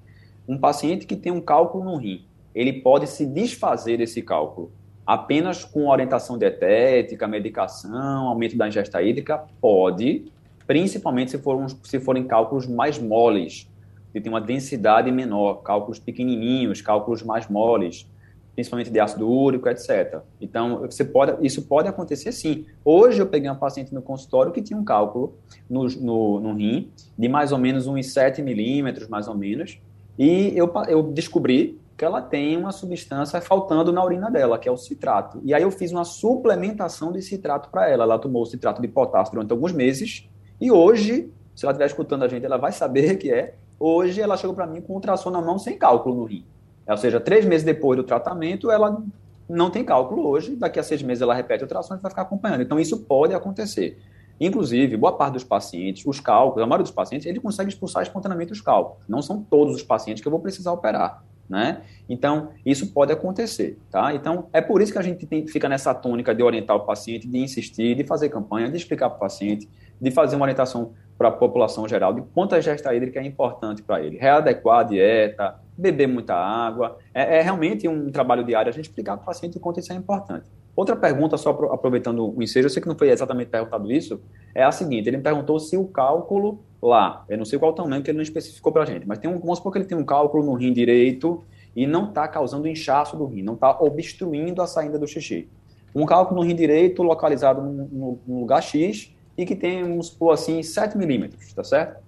um 0.47 0.57
paciente 0.57 1.05
que 1.05 1.15
tem 1.15 1.31
um 1.31 1.41
cálculo 1.41 1.83
no 1.83 1.97
rim, 1.97 2.25
ele 2.53 2.73
pode 2.73 3.07
se 3.07 3.25
desfazer 3.25 3.97
desse 3.97 4.21
cálculo 4.21 4.71
apenas 5.05 5.63
com 5.63 5.87
orientação 5.87 6.37
dietética, 6.37 7.27
medicação, 7.27 8.27
aumento 8.27 8.57
da 8.57 8.67
ingesta 8.67 9.01
hídrica? 9.01 9.43
Pode, 9.61 10.31
principalmente 10.65 11.31
se, 11.31 11.37
for 11.37 11.67
se 11.83 11.99
forem 11.99 12.25
cálculos 12.25 12.65
mais 12.65 12.97
moles, 12.97 13.69
que 14.11 14.19
tem 14.19 14.31
uma 14.31 14.41
densidade 14.41 15.11
menor, 15.11 15.61
cálculos 15.61 15.99
pequenininhos, 15.99 16.81
cálculos 16.81 17.21
mais 17.21 17.47
moles, 17.47 18.07
principalmente 18.55 18.89
de 18.89 18.99
ácido 18.99 19.29
úrico, 19.29 19.67
etc. 19.69 20.21
Então, 20.39 20.79
você 20.79 21.03
pode, 21.03 21.45
isso 21.45 21.63
pode 21.63 21.87
acontecer 21.87 22.31
sim. 22.31 22.65
Hoje 22.83 23.21
eu 23.21 23.27
peguei 23.27 23.49
uma 23.49 23.55
paciente 23.55 23.93
no 23.93 24.01
consultório 24.01 24.51
que 24.51 24.61
tinha 24.61 24.79
um 24.79 24.83
cálculo 24.83 25.37
no, 25.69 25.83
no, 25.83 26.39
no 26.39 26.53
rim 26.53 26.89
de 27.17 27.27
mais 27.27 27.51
ou 27.51 27.59
menos 27.59 27.85
uns 27.85 28.13
7 28.13 28.41
milímetros, 28.41 29.07
mais 29.07 29.27
ou 29.27 29.35
menos, 29.35 29.79
e 30.17 30.53
eu, 30.55 30.71
eu 30.87 31.03
descobri 31.03 31.79
que 31.97 32.03
ela 32.03 32.21
tem 32.21 32.57
uma 32.57 32.71
substância 32.71 33.39
faltando 33.39 33.91
na 33.91 34.03
urina 34.03 34.29
dela, 34.31 34.57
que 34.57 34.67
é 34.67 34.71
o 34.71 34.77
citrato. 34.77 35.39
E 35.43 35.53
aí 35.53 35.63
eu 35.63 35.71
fiz 35.71 35.91
uma 35.91 36.03
suplementação 36.03 37.11
de 37.11 37.21
citrato 37.21 37.69
para 37.69 37.89
ela. 37.89 38.03
Ela 38.03 38.19
tomou 38.19 38.41
o 38.41 38.45
citrato 38.45 38.81
de 38.81 38.87
potássio 38.87 39.33
durante 39.33 39.51
alguns 39.51 39.71
meses, 39.71 40.27
e 40.59 40.71
hoje, 40.71 41.31
se 41.53 41.65
ela 41.65 41.71
estiver 41.71 41.85
escutando 41.85 42.23
a 42.23 42.27
gente, 42.27 42.45
ela 42.45 42.57
vai 42.57 42.71
saber 42.71 43.15
que 43.19 43.31
é 43.31 43.55
Hoje 43.79 44.21
ela 44.21 44.37
chegou 44.37 44.55
para 44.55 44.65
mim 44.65 44.81
com 44.81 44.93
ultrassom 44.93 45.29
na 45.29 45.41
mão 45.41 45.59
sem 45.59 45.77
cálculo 45.77 46.15
no 46.15 46.23
rim. 46.23 46.45
Ou 46.87 46.97
seja, 46.97 47.19
três 47.19 47.45
meses 47.45 47.63
depois 47.63 47.97
do 47.97 48.03
tratamento, 48.03 48.69
ela 48.69 49.03
não 49.49 49.69
tem 49.69 49.83
cálculo 49.83 50.27
hoje. 50.27 50.55
Daqui 50.55 50.79
a 50.79 50.83
seis 50.83 51.01
meses 51.01 51.21
ela 51.21 51.33
repete 51.33 51.63
o 51.63 51.65
ultrassom 51.65 51.95
e 51.95 51.97
vai 51.97 52.09
ficar 52.09 52.23
acompanhando. 52.23 52.61
Então 52.61 52.79
isso 52.79 52.99
pode 53.05 53.33
acontecer. 53.33 53.99
Inclusive, 54.39 54.97
boa 54.97 55.15
parte 55.15 55.33
dos 55.33 55.43
pacientes, 55.43 56.05
os 56.05 56.19
cálculos, 56.19 56.61
a 56.63 56.67
maioria 56.67 56.83
dos 56.83 56.91
pacientes, 56.91 57.25
ele 57.25 57.39
consegue 57.39 57.69
expulsar 57.69 58.03
espontaneamente 58.03 58.51
os 58.51 58.61
cálculos. 58.61 59.03
Não 59.07 59.21
são 59.21 59.41
todos 59.41 59.75
os 59.75 59.83
pacientes 59.83 60.21
que 60.21 60.27
eu 60.27 60.31
vou 60.31 60.39
precisar 60.39 60.73
operar. 60.73 61.23
Né? 61.47 61.83
Então, 62.09 62.49
isso 62.65 62.91
pode 62.91 63.13
acontecer, 63.13 63.77
tá? 63.91 64.15
Então, 64.15 64.47
é 64.51 64.59
por 64.61 64.81
isso 64.81 64.91
que 64.91 64.97
a 64.97 65.01
gente 65.03 65.27
tem, 65.27 65.47
fica 65.47 65.69
nessa 65.69 65.93
tônica 65.93 66.33
de 66.33 66.41
orientar 66.41 66.75
o 66.75 66.79
paciente, 66.79 67.27
de 67.27 67.37
insistir, 67.37 67.93
de 67.93 68.03
fazer 68.03 68.29
campanha, 68.29 68.67
de 68.67 68.75
explicar 68.77 69.09
para 69.09 69.17
o 69.17 69.19
paciente, 69.19 69.69
de 70.01 70.09
fazer 70.09 70.37
uma 70.37 70.43
orientação 70.43 70.93
para 71.15 71.27
a 71.27 71.31
população 71.31 71.87
geral 71.87 72.13
de 72.13 72.23
quanto 72.33 72.55
a 72.55 72.57
ingesta 72.57 72.93
hídrica 72.95 73.19
é 73.19 73.25
importante 73.25 73.83
para 73.83 74.01
ele. 74.01 74.17
Readequar 74.17 74.79
a 74.79 74.83
dieta, 74.83 75.59
beber 75.77 76.07
muita 76.07 76.35
água. 76.35 76.97
É, 77.13 77.37
é, 77.37 77.41
realmente 77.41 77.87
um 77.87 78.11
trabalho 78.11 78.43
diário 78.43 78.69
a 78.69 78.73
gente 78.73 78.85
explicar 78.85 79.17
para 79.17 79.23
o 79.23 79.25
paciente 79.25 79.57
o 79.57 79.59
quanto 79.59 79.79
isso 79.79 79.91
é 79.91 79.95
importante. 79.95 80.45
Outra 80.75 80.95
pergunta, 80.95 81.37
só 81.37 81.51
aproveitando 81.71 82.37
o 82.37 82.43
ensejo, 82.43 82.65
eu 82.65 82.69
sei 82.69 82.81
que 82.81 82.87
não 82.87 82.97
foi 82.97 83.09
exatamente 83.09 83.47
perguntado 83.47 83.89
isso, 83.91 84.21
é 84.53 84.63
a 84.63 84.71
seguinte: 84.71 85.07
ele 85.07 85.17
me 85.17 85.23
perguntou 85.23 85.57
se 85.59 85.77
o 85.77 85.85
cálculo 85.85 86.59
lá, 86.81 87.23
eu 87.29 87.37
não 87.37 87.45
sei 87.45 87.57
qual 87.57 87.73
tamanho 87.73 88.03
que 88.03 88.11
ele 88.11 88.17
não 88.17 88.23
especificou 88.23 88.71
para 88.71 88.83
a 88.83 88.85
gente, 88.85 89.07
mas 89.07 89.17
tem 89.17 89.29
um, 89.29 89.39
vamos 89.39 89.57
supor 89.57 89.71
que 89.71 89.77
ele 89.77 89.85
tem 89.85 89.97
um 89.97 90.03
cálculo 90.03 90.43
no 90.43 90.53
rim 90.53 90.73
direito 90.73 91.43
e 91.75 91.87
não 91.87 92.09
está 92.09 92.27
causando 92.27 92.67
inchaço 92.67 93.15
do 93.17 93.25
rim, 93.25 93.41
não 93.41 93.53
está 93.53 93.71
obstruindo 93.81 94.61
a 94.61 94.67
saída 94.67 94.99
do 94.99 95.07
xixi. 95.07 95.47
Um 95.93 96.05
cálculo 96.05 96.41
no 96.41 96.47
rim 96.47 96.55
direito 96.55 97.01
localizado 97.01 97.61
no, 97.61 98.19
lugar 98.27 98.61
X 98.61 99.13
e 99.37 99.45
que 99.45 99.55
tem, 99.55 99.81
vamos 99.81 100.07
supor 100.07 100.33
assim, 100.33 100.61
7 100.61 100.97
milímetros, 100.97 101.53
tá 101.53 101.63
certo? 101.63 102.03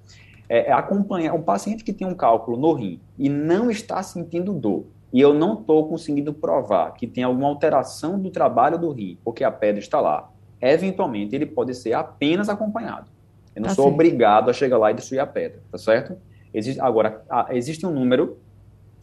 É, 0.49 0.69
é 0.69 0.71
acompanhar 0.71 1.33
um 1.33 1.41
paciente 1.41 1.83
que 1.83 1.93
tem 1.93 2.07
um 2.07 2.15
cálculo 2.15 2.57
no 2.57 2.73
rim 2.73 3.01
e 3.17 3.27
não 3.29 3.69
está 3.69 4.01
sentindo 4.01 4.53
dor, 4.53 4.85
e 5.11 5.21
eu 5.21 5.33
não 5.33 5.53
estou 5.59 5.87
conseguindo 5.87 6.33
provar 6.33 6.91
que 6.93 7.07
tem 7.07 7.23
alguma 7.23 7.47
alteração 7.47 8.19
do 8.19 8.29
trabalho 8.29 8.77
do 8.77 8.91
rim, 8.91 9.17
porque 9.23 9.43
a 9.43 9.51
pedra 9.51 9.79
está 9.79 9.99
lá, 9.99 10.31
eventualmente 10.61 11.35
ele 11.35 11.45
pode 11.45 11.73
ser 11.75 11.93
apenas 11.93 12.49
acompanhado. 12.49 13.09
Eu 13.55 13.61
não 13.61 13.69
tá 13.69 13.75
sou 13.75 13.87
sim. 13.87 13.93
obrigado 13.93 14.49
a 14.49 14.53
chegar 14.53 14.77
lá 14.77 14.91
e 14.91 14.93
destruir 14.93 15.19
a 15.19 15.27
pedra, 15.27 15.61
tá 15.71 15.77
certo? 15.77 16.17
Existe, 16.53 16.79
agora, 16.79 17.23
existe 17.49 17.85
um 17.85 17.91
número 17.91 18.37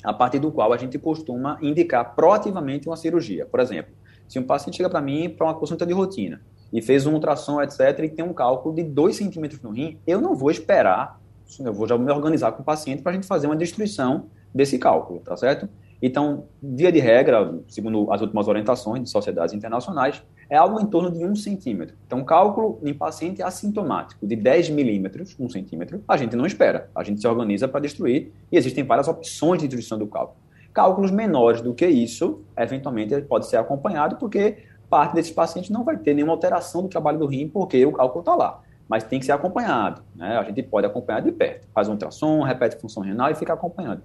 a 0.02 0.12
partir 0.12 0.38
do 0.38 0.52
qual 0.52 0.72
a 0.72 0.76
gente 0.76 0.98
costuma 0.98 1.58
indicar 1.62 2.14
proativamente 2.14 2.88
uma 2.88 2.96
cirurgia. 2.96 3.46
Por 3.46 3.58
exemplo, 3.58 3.94
se 4.28 4.38
um 4.38 4.42
paciente 4.42 4.76
chega 4.76 4.90
para 4.90 5.00
mim 5.00 5.28
para 5.30 5.46
uma 5.46 5.54
consulta 5.54 5.86
de 5.86 5.92
rotina 5.92 6.40
e 6.72 6.82
fez 6.82 7.06
um 7.06 7.14
ultrassom, 7.14 7.60
etc., 7.62 7.98
e 8.00 8.08
tem 8.08 8.24
um 8.24 8.32
cálculo 8.32 8.74
de 8.74 8.82
2 8.82 9.16
centímetros 9.16 9.62
no 9.62 9.70
rim, 9.70 9.98
eu 10.06 10.20
não 10.20 10.34
vou 10.34 10.50
esperar, 10.50 11.20
eu 11.58 11.72
vou 11.72 11.86
já 11.86 11.96
me 11.96 12.10
organizar 12.10 12.52
com 12.52 12.62
o 12.62 12.64
paciente 12.64 13.02
para 13.02 13.12
a 13.12 13.14
gente 13.14 13.26
fazer 13.26 13.46
uma 13.46 13.56
destruição 13.56 14.26
desse 14.54 14.78
cálculo, 14.78 15.20
tá 15.20 15.36
certo? 15.36 15.68
Então, 16.02 16.44
via 16.62 16.92
de 16.92 16.98
regra, 16.98 17.58
segundo 17.66 18.12
as 18.12 18.20
últimas 18.20 18.46
orientações 18.46 19.02
de 19.02 19.08
sociedades 19.08 19.54
internacionais, 19.54 20.22
é 20.50 20.56
algo 20.56 20.80
em 20.80 20.86
torno 20.86 21.10
de 21.10 21.24
1 21.24 21.34
centímetro. 21.36 21.96
Então, 22.06 22.22
cálculo 22.24 22.78
em 22.82 22.92
paciente 22.92 23.42
assintomático 23.42 24.26
de 24.26 24.36
10 24.36 24.70
milímetros, 24.70 25.34
1 25.38 25.48
centímetro, 25.48 26.04
a 26.06 26.16
gente 26.16 26.36
não 26.36 26.44
espera. 26.44 26.90
A 26.94 27.02
gente 27.02 27.20
se 27.20 27.26
organiza 27.26 27.66
para 27.66 27.80
destruir 27.80 28.32
e 28.52 28.56
existem 28.56 28.84
várias 28.84 29.08
opções 29.08 29.62
de 29.62 29.68
destruição 29.68 29.98
do 29.98 30.06
cálculo. 30.06 30.36
Cálculos 30.72 31.10
menores 31.10 31.62
do 31.62 31.72
que 31.72 31.86
isso, 31.86 32.42
eventualmente, 32.56 33.18
pode 33.22 33.46
ser 33.46 33.56
acompanhado, 33.56 34.16
porque 34.16 34.58
parte 34.90 35.14
desses 35.14 35.32
pacientes 35.32 35.70
não 35.70 35.84
vai 35.84 35.96
ter 35.96 36.14
nenhuma 36.14 36.32
alteração 36.32 36.82
do 36.82 36.88
trabalho 36.88 37.18
do 37.18 37.26
rim, 37.26 37.48
porque 37.48 37.84
o 37.86 37.92
cálculo 37.92 38.20
está 38.20 38.34
lá. 38.34 38.60
Mas 38.88 39.04
tem 39.04 39.18
que 39.18 39.26
ser 39.26 39.32
acompanhado. 39.32 40.02
Né? 40.14 40.36
A 40.36 40.42
gente 40.42 40.62
pode 40.62 40.86
acompanhar 40.86 41.20
de 41.20 41.32
perto. 41.32 41.66
Faz 41.74 41.88
um 41.88 41.92
ultrassom, 41.92 42.42
repete 42.42 42.76
a 42.76 42.78
função 42.78 43.02
renal 43.02 43.30
e 43.30 43.34
fica 43.34 43.52
acompanhando. 43.52 44.02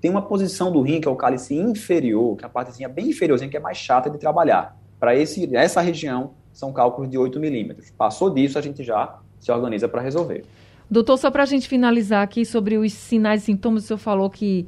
Tem 0.00 0.10
uma 0.10 0.22
posição 0.22 0.70
do 0.70 0.80
rim, 0.80 1.00
que 1.00 1.08
é 1.08 1.10
o 1.10 1.16
cálice 1.16 1.54
inferior, 1.54 2.36
que 2.36 2.44
é 2.44 2.46
a 2.46 2.50
partezinha 2.50 2.88
bem 2.88 3.08
inferiorzinha, 3.08 3.50
que 3.50 3.56
é 3.56 3.60
mais 3.60 3.78
chata 3.78 4.08
de 4.08 4.18
trabalhar. 4.18 4.76
Para 5.00 5.14
essa 5.16 5.80
região, 5.80 6.32
são 6.52 6.72
cálculos 6.72 7.10
de 7.10 7.16
8 7.16 7.38
milímetros. 7.40 7.90
Passou 7.90 8.30
disso, 8.30 8.58
a 8.58 8.62
gente 8.62 8.84
já 8.84 9.18
se 9.40 9.50
organiza 9.50 9.88
para 9.88 10.02
resolver. 10.02 10.44
Doutor, 10.90 11.16
só 11.18 11.30
para 11.30 11.42
a 11.42 11.46
gente 11.46 11.68
finalizar 11.68 12.22
aqui 12.22 12.44
sobre 12.44 12.78
os 12.78 12.92
sinais 12.92 13.42
e 13.42 13.46
sintomas, 13.46 13.84
o 13.84 13.86
senhor 13.86 13.98
falou 13.98 14.30
que 14.30 14.66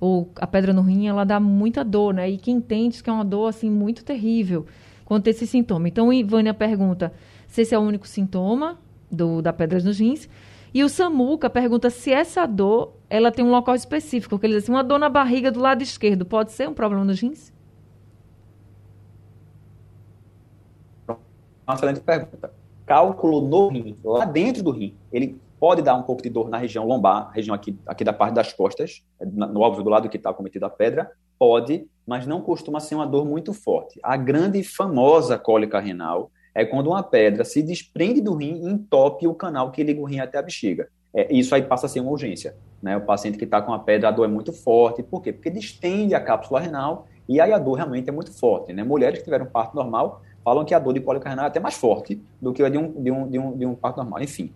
ou 0.00 0.30
a 0.36 0.46
pedra 0.46 0.72
no 0.72 0.80
rim, 0.80 1.08
ela 1.08 1.24
dá 1.24 1.40
muita 1.40 1.84
dor, 1.84 2.14
né? 2.14 2.30
E 2.30 2.38
quem 2.38 2.60
tem 2.60 2.88
diz 2.88 3.02
que 3.02 3.10
é 3.10 3.12
uma 3.12 3.24
dor, 3.24 3.48
assim, 3.48 3.68
muito 3.68 4.04
terrível 4.04 4.64
quando 5.04 5.24
tem 5.24 5.32
esse 5.32 5.46
sintoma. 5.46 5.88
Então, 5.88 6.12
Ivânia 6.12 6.54
pergunta 6.54 7.12
se 7.48 7.62
esse 7.62 7.74
é 7.74 7.78
o 7.78 7.82
único 7.82 8.06
sintoma 8.06 8.78
do, 9.10 9.42
da 9.42 9.52
pedra 9.52 9.80
nos 9.80 9.98
rins. 9.98 10.28
E 10.72 10.84
o 10.84 10.88
Samuca 10.88 11.48
pergunta 11.48 11.88
se 11.88 12.12
essa 12.12 12.46
dor, 12.46 12.94
ela 13.08 13.32
tem 13.32 13.44
um 13.44 13.50
local 13.50 13.74
específico, 13.74 14.30
porque 14.30 14.46
ele 14.46 14.54
diz 14.54 14.64
assim, 14.64 14.72
uma 14.72 14.84
dor 14.84 14.98
na 14.98 15.08
barriga 15.08 15.50
do 15.50 15.60
lado 15.60 15.82
esquerdo, 15.82 16.26
pode 16.26 16.52
ser 16.52 16.68
um 16.68 16.74
problema 16.74 17.04
nos 17.04 17.20
rins? 17.20 17.52
Uma 21.66 21.74
excelente 21.74 22.00
pergunta. 22.00 22.52
Cálculo 22.86 23.40
no 23.40 23.68
rim, 23.68 23.96
lá 24.02 24.24
dentro 24.24 24.62
do 24.62 24.70
rim, 24.70 24.94
ele 25.12 25.38
pode 25.60 25.82
dar 25.82 25.94
um 25.94 26.02
pouco 26.02 26.22
de 26.22 26.30
dor 26.30 26.48
na 26.48 26.56
região 26.56 26.86
lombar, 26.86 27.30
região 27.32 27.54
aqui, 27.54 27.78
aqui 27.86 28.04
da 28.04 28.12
parte 28.12 28.34
das 28.34 28.52
costas, 28.52 29.04
no 29.20 29.60
óbvio 29.60 29.82
do 29.82 29.90
lado 29.90 30.08
que 30.08 30.16
está 30.16 30.32
cometido 30.32 30.64
a 30.64 30.70
pedra, 30.70 31.10
pode, 31.38 31.86
mas 32.06 32.26
não 32.26 32.40
costuma 32.40 32.80
ser 32.80 32.94
uma 32.94 33.06
dor 33.06 33.24
muito 33.24 33.52
forte. 33.52 33.98
A 34.02 34.16
grande 34.16 34.60
e 34.60 34.64
famosa 34.64 35.38
cólica 35.38 35.78
renal 35.78 36.30
é 36.58 36.64
quando 36.64 36.88
uma 36.88 37.04
pedra 37.04 37.44
se 37.44 37.62
desprende 37.62 38.20
do 38.20 38.34
rim 38.34 38.64
e 38.64 38.68
entope 38.68 39.28
o 39.28 39.34
canal 39.34 39.70
que 39.70 39.80
liga 39.84 40.00
o 40.00 40.04
rim 40.04 40.18
até 40.18 40.38
a 40.38 40.42
bexiga. 40.42 40.88
É, 41.14 41.32
isso 41.32 41.54
aí 41.54 41.62
passa 41.62 41.86
a 41.86 41.88
ser 41.88 42.00
uma 42.00 42.10
urgência. 42.10 42.56
Né? 42.82 42.96
O 42.96 43.02
paciente 43.02 43.38
que 43.38 43.44
está 43.44 43.62
com 43.62 43.72
a 43.72 43.78
pedra, 43.78 44.08
a 44.08 44.10
dor 44.10 44.24
é 44.24 44.28
muito 44.28 44.52
forte. 44.52 45.00
Por 45.00 45.22
quê? 45.22 45.32
Porque 45.32 45.50
distende 45.50 46.16
a 46.16 46.20
cápsula 46.20 46.58
renal 46.58 47.06
e 47.28 47.40
aí 47.40 47.52
a 47.52 47.58
dor 47.58 47.74
realmente 47.74 48.08
é 48.08 48.12
muito 48.12 48.36
forte. 48.36 48.72
Né? 48.72 48.82
Mulheres 48.82 49.20
que 49.20 49.24
tiveram 49.24 49.46
parto 49.46 49.76
normal 49.76 50.20
falam 50.44 50.64
que 50.64 50.74
a 50.74 50.80
dor 50.80 50.94
de 50.94 51.00
cólica 51.00 51.28
renal 51.28 51.44
é 51.44 51.48
até 51.48 51.60
mais 51.60 51.74
forte 51.74 52.20
do 52.42 52.52
que 52.52 52.60
a 52.64 52.68
de 52.68 52.76
um, 52.76 52.90
de 52.90 53.10
um, 53.12 53.30
de 53.30 53.38
um, 53.38 53.56
de 53.56 53.64
um 53.64 53.74
parto 53.76 53.98
normal. 53.98 54.20
Enfim, 54.20 54.52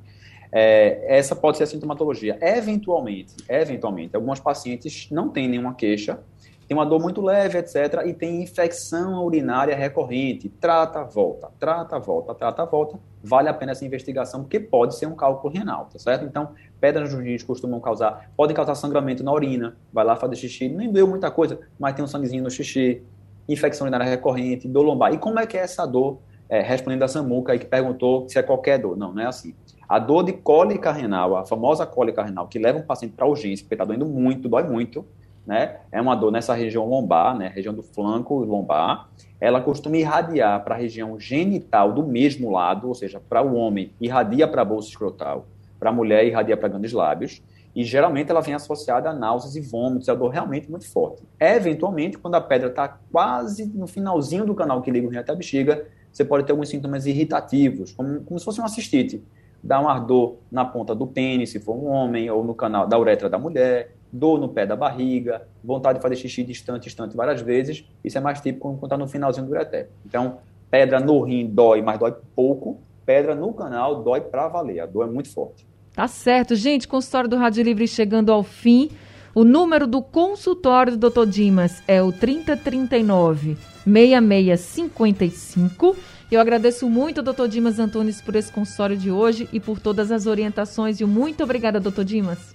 é, 0.51 1.05
essa 1.07 1.37
pode 1.37 1.57
ser 1.57 1.63
a 1.63 1.67
sintomatologia. 1.69 2.37
Eventualmente, 2.41 3.37
eventualmente, 3.49 4.17
alguns 4.17 4.41
pacientes 4.41 5.09
não 5.09 5.29
têm 5.29 5.47
nenhuma 5.47 5.73
queixa, 5.73 6.19
tem 6.67 6.77
uma 6.77 6.87
dor 6.87 7.01
muito 7.01 7.21
leve, 7.21 7.59
etc., 7.59 8.03
e 8.07 8.13
tem 8.13 8.43
infecção 8.43 9.25
urinária 9.25 9.77
recorrente. 9.77 10.49
Trata, 10.49 11.05
volta, 11.05 11.51
trata, 11.59 11.99
volta, 11.99 12.35
trata, 12.35 12.65
volta. 12.65 12.99
Vale 13.23 13.49
a 13.49 13.55
pena 13.55 13.73
essa 13.73 13.85
investigação, 13.85 14.43
porque 14.43 14.59
pode 14.59 14.97
ser 14.97 15.07
um 15.07 15.15
cálculo 15.15 15.53
renal, 15.53 15.89
tá 15.93 15.99
certo? 15.99 16.25
Então, 16.25 16.51
pedras 16.81 17.13
nos 17.13 17.23
rins 17.23 17.43
costumam 17.43 17.81
causar, 17.81 18.31
podem 18.37 18.55
causar 18.55 18.75
sangramento 18.75 19.23
na 19.23 19.33
urina, 19.33 19.77
vai 19.93 20.05
lá 20.05 20.17
fazer 20.17 20.37
xixi, 20.37 20.69
nem 20.69 20.91
doeu 20.91 21.07
muita 21.07 21.31
coisa, 21.31 21.61
mas 21.79 21.95
tem 21.95 22.05
um 22.05 22.09
sanguezinho 22.09 22.43
no 22.43 22.51
xixi, 22.51 23.03
infecção 23.49 23.85
urinária 23.85 24.07
recorrente, 24.07 24.67
dor 24.67 24.83
lombar. 24.83 25.13
E 25.13 25.19
como 25.19 25.39
é 25.39 25.47
que 25.47 25.57
é 25.57 25.61
essa 25.61 25.87
dor? 25.87 26.19
É, 26.49 26.61
respondendo 26.61 27.03
a 27.03 27.09
Samuca 27.09 27.53
aí 27.53 27.59
que 27.59 27.65
perguntou 27.65 28.29
se 28.29 28.39
é 28.39 28.43
qualquer 28.43 28.79
dor. 28.79 28.95
Não, 28.97 29.13
não 29.13 29.23
é 29.23 29.27
assim. 29.27 29.55
A 29.89 29.99
dor 29.99 30.23
de 30.23 30.33
cólica 30.33 30.93
renal, 30.93 31.37
a 31.37 31.45
famosa 31.45 31.87
cólica 31.87 32.23
renal, 32.23 32.47
que 32.47 32.59
leva 32.59 32.79
um 32.79 32.83
paciente 32.83 33.13
para 33.13 33.27
urgência, 33.27 33.65
porque 33.65 33.75
está 33.75 33.85
doendo 33.85 34.07
muito, 34.07 34.49
dói 34.49 34.63
muito, 34.63 35.05
né? 35.47 35.77
É 35.91 36.01
uma 36.01 36.15
dor 36.15 36.31
nessa 36.31 36.55
região 36.55 36.89
lombar, 36.89 37.37
né? 37.37 37.49
Região 37.55 37.75
do 37.75 37.83
flanco 37.83 38.39
lombar. 38.45 39.09
Ela 39.41 39.61
costuma 39.61 39.97
irradiar 39.97 40.63
para 40.63 40.75
a 40.75 40.79
região 40.79 41.19
genital 41.19 41.93
do 41.93 42.05
mesmo 42.05 42.51
lado, 42.51 42.89
ou 42.89 42.95
seja, 42.95 43.21
para 43.21 43.43
o 43.43 43.55
homem 43.55 43.93
irradia 44.01 44.47
para 44.47 44.63
a 44.63 44.65
bolsa 44.65 44.89
escrotal, 44.89 45.47
para 45.81 45.91
a 45.91 45.93
mulher 45.93 46.25
irradia 46.25 46.57
para 46.57 46.69
grandes 46.69 46.93
lábios. 46.93 47.43
E 47.75 47.83
geralmente 47.85 48.31
ela 48.31 48.41
vem 48.41 48.55
associada 48.55 49.11
a 49.11 49.15
náuseas 49.15 49.57
e 49.57 49.61
vômitos, 49.61 50.07
é 50.07 50.13
uma 50.13 50.19
dor 50.19 50.29
realmente 50.29 50.71
muito 50.71 50.87
forte. 50.89 51.23
Eventualmente, 51.41 52.19
quando 52.19 52.35
a 52.35 52.41
pedra 52.41 52.69
está 52.69 52.99
quase 53.11 53.67
no 53.67 53.87
finalzinho 53.87 54.45
do 54.45 54.55
canal 54.55 54.83
que 54.83 54.91
liga 54.91 55.07
o 55.07 55.11
rim 55.11 55.17
até 55.17 55.33
a 55.33 55.35
bexiga, 55.35 55.87
você 56.13 56.25
pode 56.25 56.45
ter 56.45 56.53
alguns 56.53 56.69
sintomas 56.69 57.07
irritativos, 57.07 57.93
como, 57.93 58.21
como 58.21 58.39
se 58.39 58.45
fosse 58.45 58.61
uma 58.61 58.69
cistite. 58.69 59.25
Dá 59.65 59.81
um 59.81 59.89
ardor 59.89 60.37
na 60.51 60.65
ponta 60.65 60.95
do 60.95 61.07
pênis, 61.07 61.51
se 61.51 61.61
for 61.61 61.75
um 61.75 61.87
homem, 61.87 62.31
ou 62.31 62.45
no 62.45 62.55
canal 62.55 62.87
da 62.87 62.99
uretra 62.99 63.31
da 63.31 63.39
mulher, 63.39 63.95
dor 64.13 64.39
no 64.39 64.49
pé 64.49 64.67
da 64.67 64.77
barriga, 64.77 65.49
vontade 65.65 65.99
de 65.99 66.03
fazer 66.03 66.17
xixi 66.17 66.45
distante, 66.45 66.85
distante 66.85 67.17
várias 67.17 67.41
vezes. 67.41 67.85
Isso 68.05 68.19
é 68.19 68.21
mais 68.21 68.41
típico 68.41 68.75
quando 68.75 68.85
está 68.85 68.99
no 68.99 69.09
finalzinho 69.09 69.47
do 69.47 69.53
ureter. 69.53 69.89
Então, 70.05 70.39
pedra 70.71 71.01
no 71.01 71.23
rim 71.23 71.47
dói, 71.47 71.81
mas 71.81 71.99
dói 71.99 72.15
pouco. 72.37 72.79
Pedra 73.07 73.35
no 73.35 73.53
canal 73.55 74.03
dói 74.03 74.21
para 74.21 74.49
valer. 74.49 74.81
A 74.81 74.87
dor 74.87 75.09
é 75.09 75.11
muito 75.11 75.31
forte. 75.31 75.67
Tá 75.95 76.07
certo, 76.07 76.55
gente. 76.55 76.87
Consultório 76.87 77.29
do 77.29 77.37
Rádio 77.37 77.65
Livre 77.65 77.89
chegando 77.89 78.31
ao 78.31 78.43
fim. 78.43 78.91
O 79.35 79.45
número 79.45 79.87
do 79.87 80.03
consultório 80.03 80.95
do 80.97 81.11
Dr. 81.11 81.27
Dimas 81.27 81.83
é 81.89 82.03
o 82.03 82.13
3039 82.13 83.57
6655. 83.85 85.97
Eu 86.31 86.41
agradeço 86.41 86.89
muito, 86.89 87.23
doutor 87.23 87.49
Dimas 87.49 87.79
Antunes, 87.79 88.23
por 88.23 88.37
esse 88.37 88.53
consultório 88.53 88.97
de 88.97 89.11
hoje 89.11 89.49
e 89.53 89.61
por 89.61 89.79
todas 89.79 90.11
as 90.11 90.27
orientações. 90.27 91.01
E 91.01 91.05
muito 91.05 91.43
obrigada, 91.43 91.81
doutor 91.81 92.05
Dimas. 92.05 92.55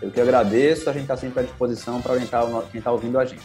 Eu 0.00 0.10
que 0.10 0.20
agradeço, 0.20 0.88
a 0.88 0.92
gente 0.92 1.02
está 1.02 1.16
sempre 1.16 1.40
à 1.40 1.42
disposição 1.42 2.00
para 2.00 2.12
orientar 2.12 2.44
quem 2.70 2.78
está 2.78 2.92
ouvindo 2.92 3.18
a 3.18 3.24
gente. 3.24 3.42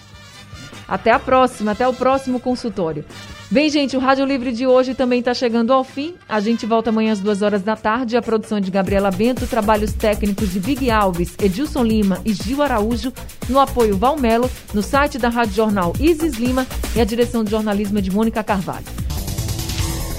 Até 0.88 1.12
a 1.12 1.20
próxima, 1.20 1.72
até 1.72 1.88
o 1.88 1.94
próximo 1.94 2.40
consultório. 2.40 3.06
Bem, 3.52 3.70
gente, 3.70 3.96
o 3.96 4.00
Rádio 4.00 4.26
Livre 4.26 4.52
de 4.52 4.68
hoje 4.68 4.94
também 4.94 5.20
está 5.20 5.34
chegando 5.34 5.72
ao 5.72 5.84
fim. 5.84 6.16
A 6.28 6.40
gente 6.40 6.66
volta 6.66 6.90
amanhã 6.90 7.12
às 7.12 7.20
duas 7.20 7.42
horas 7.42 7.62
da 7.62 7.76
tarde. 7.76 8.18
A 8.18 8.22
produção 8.22 8.58
é 8.58 8.62
de 8.62 8.70
Gabriela 8.70 9.12
Bento, 9.12 9.48
trabalhos 9.48 9.94
técnicos 9.94 10.52
de 10.52 10.60
Big 10.60 10.90
Alves, 10.90 11.36
Edilson 11.42 11.84
Lima 11.84 12.20
e 12.26 12.34
Gil 12.34 12.62
Araújo, 12.62 13.14
no 13.48 13.60
apoio 13.60 13.98
Valmelo, 13.98 14.50
no 14.74 14.82
site 14.82 15.18
da 15.18 15.30
Rádio 15.30 15.54
Jornal 15.54 15.94
Isis 16.00 16.36
Lima 16.36 16.66
e 16.96 17.02
a 17.02 17.06
direção 17.06 17.44
de 17.44 17.52
jornalismo 17.52 17.98
é 17.98 18.02
de 18.02 18.12
Mônica 18.12 18.44
Carvalho. 18.44 18.86